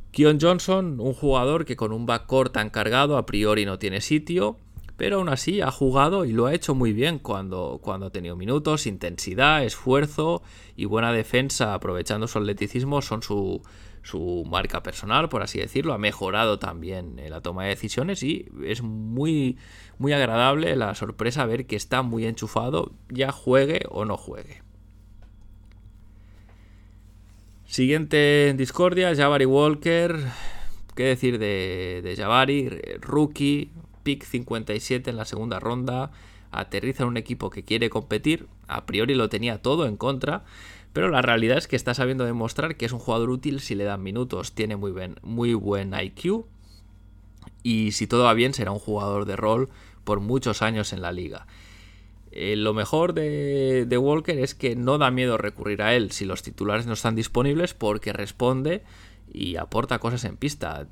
[0.09, 4.57] Kion Johnson, un jugador que con un backcourt tan cargado a priori no tiene sitio,
[4.99, 8.35] pero aún así ha jugado y lo ha hecho muy bien cuando, cuando ha tenido
[8.35, 10.43] minutos, intensidad, esfuerzo
[10.75, 13.61] y buena defensa aprovechando su atleticismo son su,
[14.03, 15.93] su marca personal, por así decirlo.
[15.93, 19.57] Ha mejorado también en la toma de decisiones y es muy,
[19.99, 24.63] muy agradable la sorpresa ver que está muy enchufado, ya juegue o no juegue.
[27.63, 30.17] Siguiente en discordia, Jabari Walker.
[30.93, 32.67] ¿Qué decir de, de Jabari?
[32.99, 33.71] Rookie,
[34.17, 36.11] 57 en la segunda ronda,
[36.51, 40.43] aterriza en un equipo que quiere competir, a priori lo tenía todo en contra,
[40.93, 43.83] pero la realidad es que está sabiendo demostrar que es un jugador útil si le
[43.83, 46.45] dan minutos, tiene muy, muy buen IQ
[47.63, 49.69] y si todo va bien será un jugador de rol
[50.03, 51.45] por muchos años en la liga.
[52.31, 56.43] Eh, lo mejor de, Walker es que no da miedo recurrir a él si los
[56.43, 58.83] titulares no están disponibles porque responde
[59.31, 60.87] y aporta cosas en pista.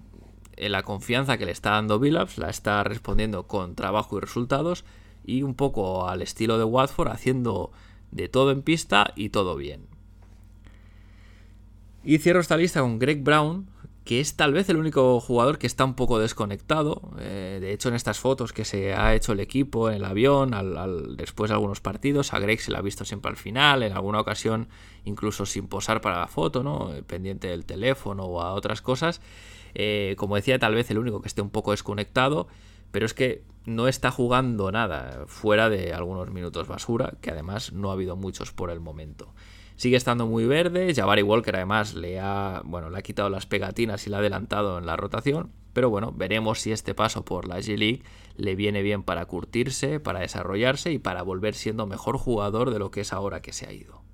[0.58, 4.84] Eh, la confianza que le está dando Billups la está respondiendo con trabajo y resultados
[5.26, 7.72] y un poco al estilo de Watford haciendo
[8.12, 9.88] de todo en pista y todo bien.
[12.04, 13.68] Y cierro esta lista con Greg Brown,
[14.06, 17.02] que es tal vez el único jugador que está un poco desconectado.
[17.20, 20.56] Eh, de hecho, en estas fotos que se ha hecho el equipo en el avión,
[21.18, 24.22] después de algunos partidos, a Greg se la ha visto siempre al final, en alguna
[24.22, 24.70] ocasión
[25.04, 26.94] incluso sin posar para la foto, ¿no?
[26.94, 29.20] Eh, pendiente del teléfono o a otras cosas.
[29.80, 32.48] Eh, como decía, tal vez el único que esté un poco desconectado,
[32.90, 37.92] pero es que no está jugando nada fuera de algunos minutos basura, que además no
[37.92, 39.36] ha habido muchos por el momento.
[39.76, 40.96] Sigue estando muy verde.
[40.96, 44.80] Jabari Walker además le ha, bueno, le ha quitado las pegatinas y le ha adelantado
[44.80, 45.52] en la rotación.
[45.74, 48.02] Pero bueno, veremos si este paso por la G-League
[48.36, 52.90] le viene bien para curtirse, para desarrollarse y para volver siendo mejor jugador de lo
[52.90, 54.07] que es ahora que se ha ido.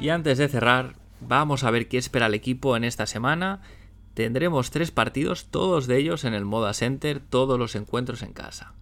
[0.00, 3.60] Y antes de cerrar, vamos a ver qué espera el equipo en esta semana.
[4.14, 8.72] Tendremos tres partidos, todos de ellos en el Moda Center, todos los encuentros en casa.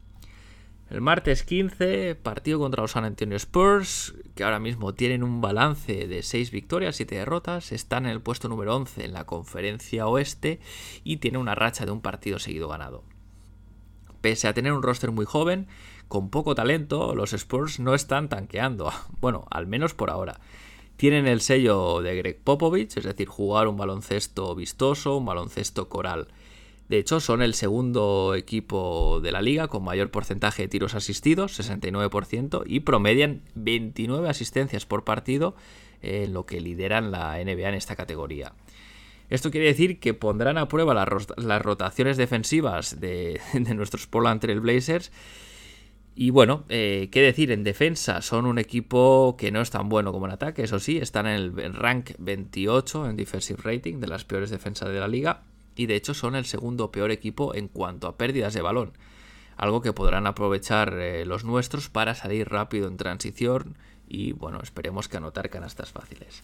[0.90, 6.06] El martes 15, partido contra los San Antonio Spurs, que ahora mismo tienen un balance
[6.06, 10.60] de 6 victorias, 7 derrotas, están en el puesto número 11 en la conferencia oeste
[11.02, 13.02] y tienen una racha de un partido seguido ganado.
[14.20, 15.66] Pese a tener un roster muy joven,
[16.06, 20.38] con poco talento, los Spurs no están tanqueando, bueno, al menos por ahora.
[20.98, 26.26] Tienen el sello de Greg Popovich, es decir, jugar un baloncesto vistoso, un baloncesto coral.
[26.88, 31.56] De hecho, son el segundo equipo de la liga con mayor porcentaje de tiros asistidos,
[31.60, 35.54] 69%, y promedian 29 asistencias por partido,
[36.02, 38.52] en lo que lideran la NBA en esta categoría.
[39.30, 44.58] Esto quiere decir que pondrán a prueba las, rotaciones defensivas de, de nuestros Portland Trail
[44.58, 45.12] Blazers
[46.20, 50.10] y bueno, eh, qué decir, en defensa son un equipo que no es tan bueno
[50.10, 54.24] como en ataque, eso sí, están en el rank 28 en defensive rating de las
[54.24, 55.42] peores defensas de la liga
[55.76, 58.94] y de hecho son el segundo peor equipo en cuanto a pérdidas de balón,
[59.56, 63.76] algo que podrán aprovechar eh, los nuestros para salir rápido en transición
[64.08, 66.42] y bueno, esperemos que anotar canastas fáciles.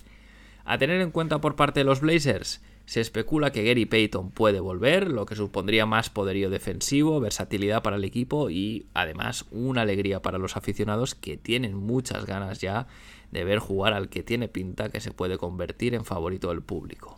[0.64, 4.61] A tener en cuenta por parte de los Blazers, se especula que Gary Payton puede
[4.61, 10.20] volver, lo que supondría más poderío defensivo, versatilidad para el equipo y además una alegría
[10.20, 12.87] para los aficionados que tienen muchas ganas ya
[13.30, 17.16] de ver jugar al que tiene pinta que se puede convertir en favorito del público.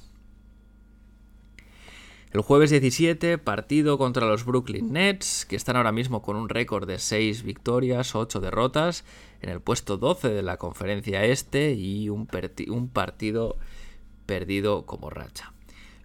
[2.31, 6.87] El jueves 17, partido contra los Brooklyn Nets, que están ahora mismo con un récord
[6.87, 9.05] de 6 victorias, 8 derrotas,
[9.41, 12.29] en el puesto 12 de la conferencia este y un,
[12.69, 13.57] un partido
[14.27, 15.56] perdido como racha.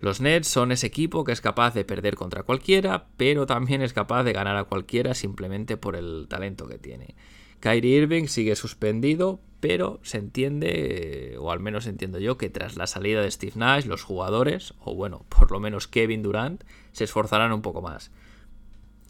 [0.01, 3.93] Los Nets son ese equipo que es capaz de perder contra cualquiera, pero también es
[3.93, 7.15] capaz de ganar a cualquiera simplemente por el talento que tiene.
[7.59, 12.87] Kyrie Irving sigue suspendido, pero se entiende, o al menos entiendo yo, que tras la
[12.87, 17.51] salida de Steve Nash, los jugadores, o bueno, por lo menos Kevin Durant, se esforzarán
[17.51, 18.09] un poco más.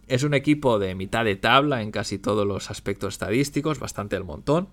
[0.09, 4.25] Es un equipo de mitad de tabla en casi todos los aspectos estadísticos, bastante el
[4.25, 4.67] montón,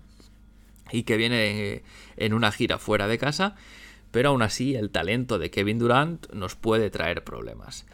[0.91, 1.83] y que viene
[2.17, 3.55] en una gira fuera de casa
[4.11, 7.85] pero aún así el talento de Kevin Durant nos puede traer problemas.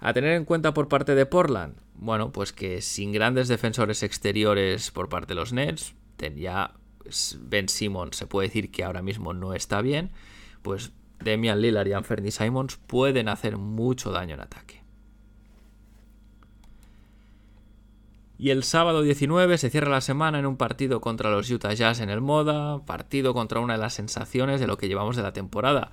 [0.00, 4.90] A tener en cuenta por parte de Portland, bueno, pues que sin grandes defensores exteriores
[4.90, 5.94] por parte de los Nets,
[6.36, 6.74] ya
[7.40, 10.10] Ben Simmons se puede decir que ahora mismo no está bien,
[10.62, 14.81] pues Demian Lillard y Anthony Simons pueden hacer mucho daño en ataque.
[18.42, 22.00] Y el sábado 19 se cierra la semana en un partido contra los Utah Jazz
[22.00, 25.32] en el Moda, partido contra una de las sensaciones de lo que llevamos de la
[25.32, 25.92] temporada.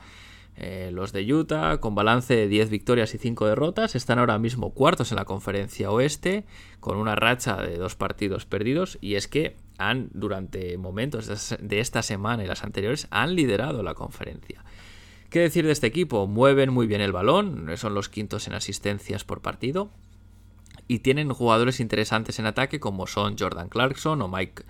[0.56, 4.74] Eh, los de Utah, con balance de 10 victorias y 5 derrotas, están ahora mismo
[4.74, 6.43] cuartos en la conferencia oeste,
[6.80, 12.02] con una racha de dos partidos perdidos, y es que han, durante momentos de esta
[12.02, 14.66] semana y las anteriores, han liderado la conferencia.
[15.30, 16.26] ¿Qué decir de este equipo?
[16.26, 19.91] Mueven muy bien el balón, son los quintos en asistencias por partido,
[20.89, 24.63] y tienen jugadores interesantes en ataque como son Jordan Clarkson o Mike,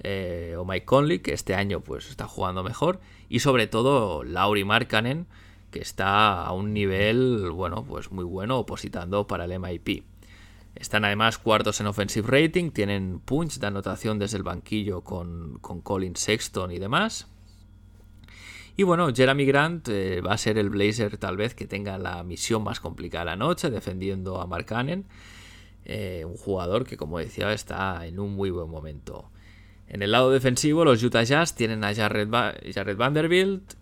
[0.00, 4.64] eh, o Mike Conley, que este año pues está jugando mejor, y sobre todo Lauri
[4.64, 5.26] Markkanen,
[5.70, 10.04] que está a un nivel bueno, pues muy bueno opositando para el MIP.
[10.74, 15.82] Están además cuartos en offensive rating, tienen punch de anotación desde el banquillo con, con
[15.82, 17.28] Colin Sexton y demás.
[18.74, 22.22] Y bueno, Jeremy Grant eh, va a ser el Blazer tal vez que tenga la
[22.22, 24.72] misión más complicada la noche, defendiendo a Mark.
[25.90, 29.30] Eh, un jugador que, como decía, está en un muy buen momento.
[29.88, 33.72] En el lado defensivo, los Utah Jazz tienen a Jared, Vanderbilt,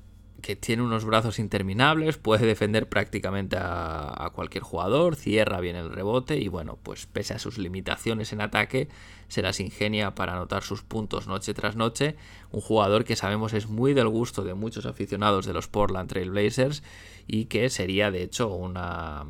[0.40, 6.38] que tiene unos brazos interminables, puede defender prácticamente a, cualquier jugador, cierra bien el rebote
[6.38, 8.88] y bueno, pues pese a sus limitaciones en ataque,
[9.26, 12.14] se las ingenia para anotar sus puntos noche tras noche.
[12.52, 16.30] Un jugador que sabemos es muy del gusto de muchos aficionados de los Portland Trail
[16.30, 16.84] Blazers
[17.26, 19.26] y que sería de hecho una,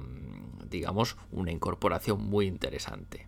[0.70, 3.26] digamos, una incorporación muy interesante.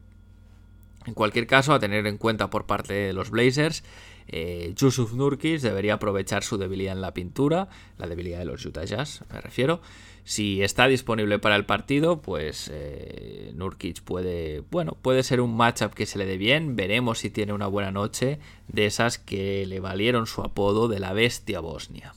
[1.07, 3.82] En cualquier caso, a tener en cuenta por parte de los Blazers,
[4.26, 8.84] eh, Yusuf Nurkic debería aprovechar su debilidad en la pintura, la debilidad de los Utah
[8.84, 9.80] Jazz, me refiero.
[10.24, 15.95] Si está disponible para el partido, pues eh, Nurkic puede, bueno, puede ser un matchup
[15.95, 16.76] que se le dé bien.
[16.76, 21.14] Veremos si tiene una buena noche de esas que le valieron su apodo de la
[21.14, 22.12] bestia bosnia.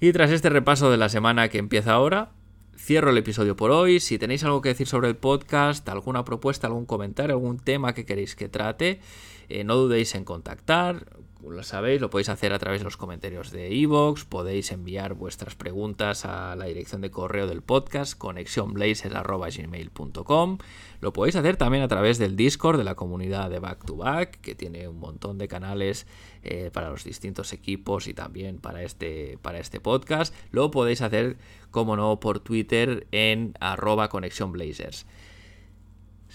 [0.00, 2.30] Y tras este repaso de la semana que empieza ahora,
[2.78, 4.00] Cierro el episodio por hoy.
[4.00, 8.04] Si tenéis algo que decir sobre el podcast, alguna propuesta, algún comentario, algún tema que
[8.04, 9.00] queréis que trate,
[9.48, 11.06] eh, no dudéis en contactar.
[11.48, 15.54] Lo sabéis, lo podéis hacer a través de los comentarios de iVoox, podéis enviar vuestras
[15.54, 20.58] preguntas a la dirección de correo del podcast, conexionblazers.gmail.com.
[21.00, 24.40] Lo podéis hacer también a través del Discord de la comunidad de Back to Back,
[24.40, 26.08] que tiene un montón de canales
[26.42, 30.34] eh, para los distintos equipos y también para este, para este podcast.
[30.50, 31.36] Lo podéis hacer,
[31.70, 35.06] como no, por Twitter en arroba conexionblazers.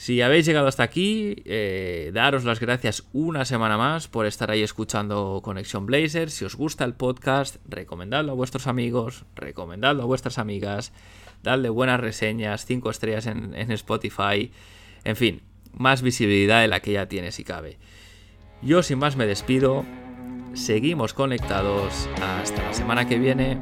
[0.02, 4.64] Si habéis llegado hasta aquí, eh, daros las gracias una semana más por estar ahí
[4.64, 6.32] escuchando Conexión Blazer.
[6.32, 10.92] Si os gusta el podcast, recomendadlo a vuestros amigos, recomendadlo a vuestras amigas,
[11.44, 14.52] dadle buenas reseñas, 5 estrellas en, en Spotify,
[15.04, 17.78] en fin, más visibilidad de la que ya tiene si cabe.
[18.64, 19.86] Yo sin más me despido,
[20.56, 23.60] seguimos conectados, hasta la semana que viene.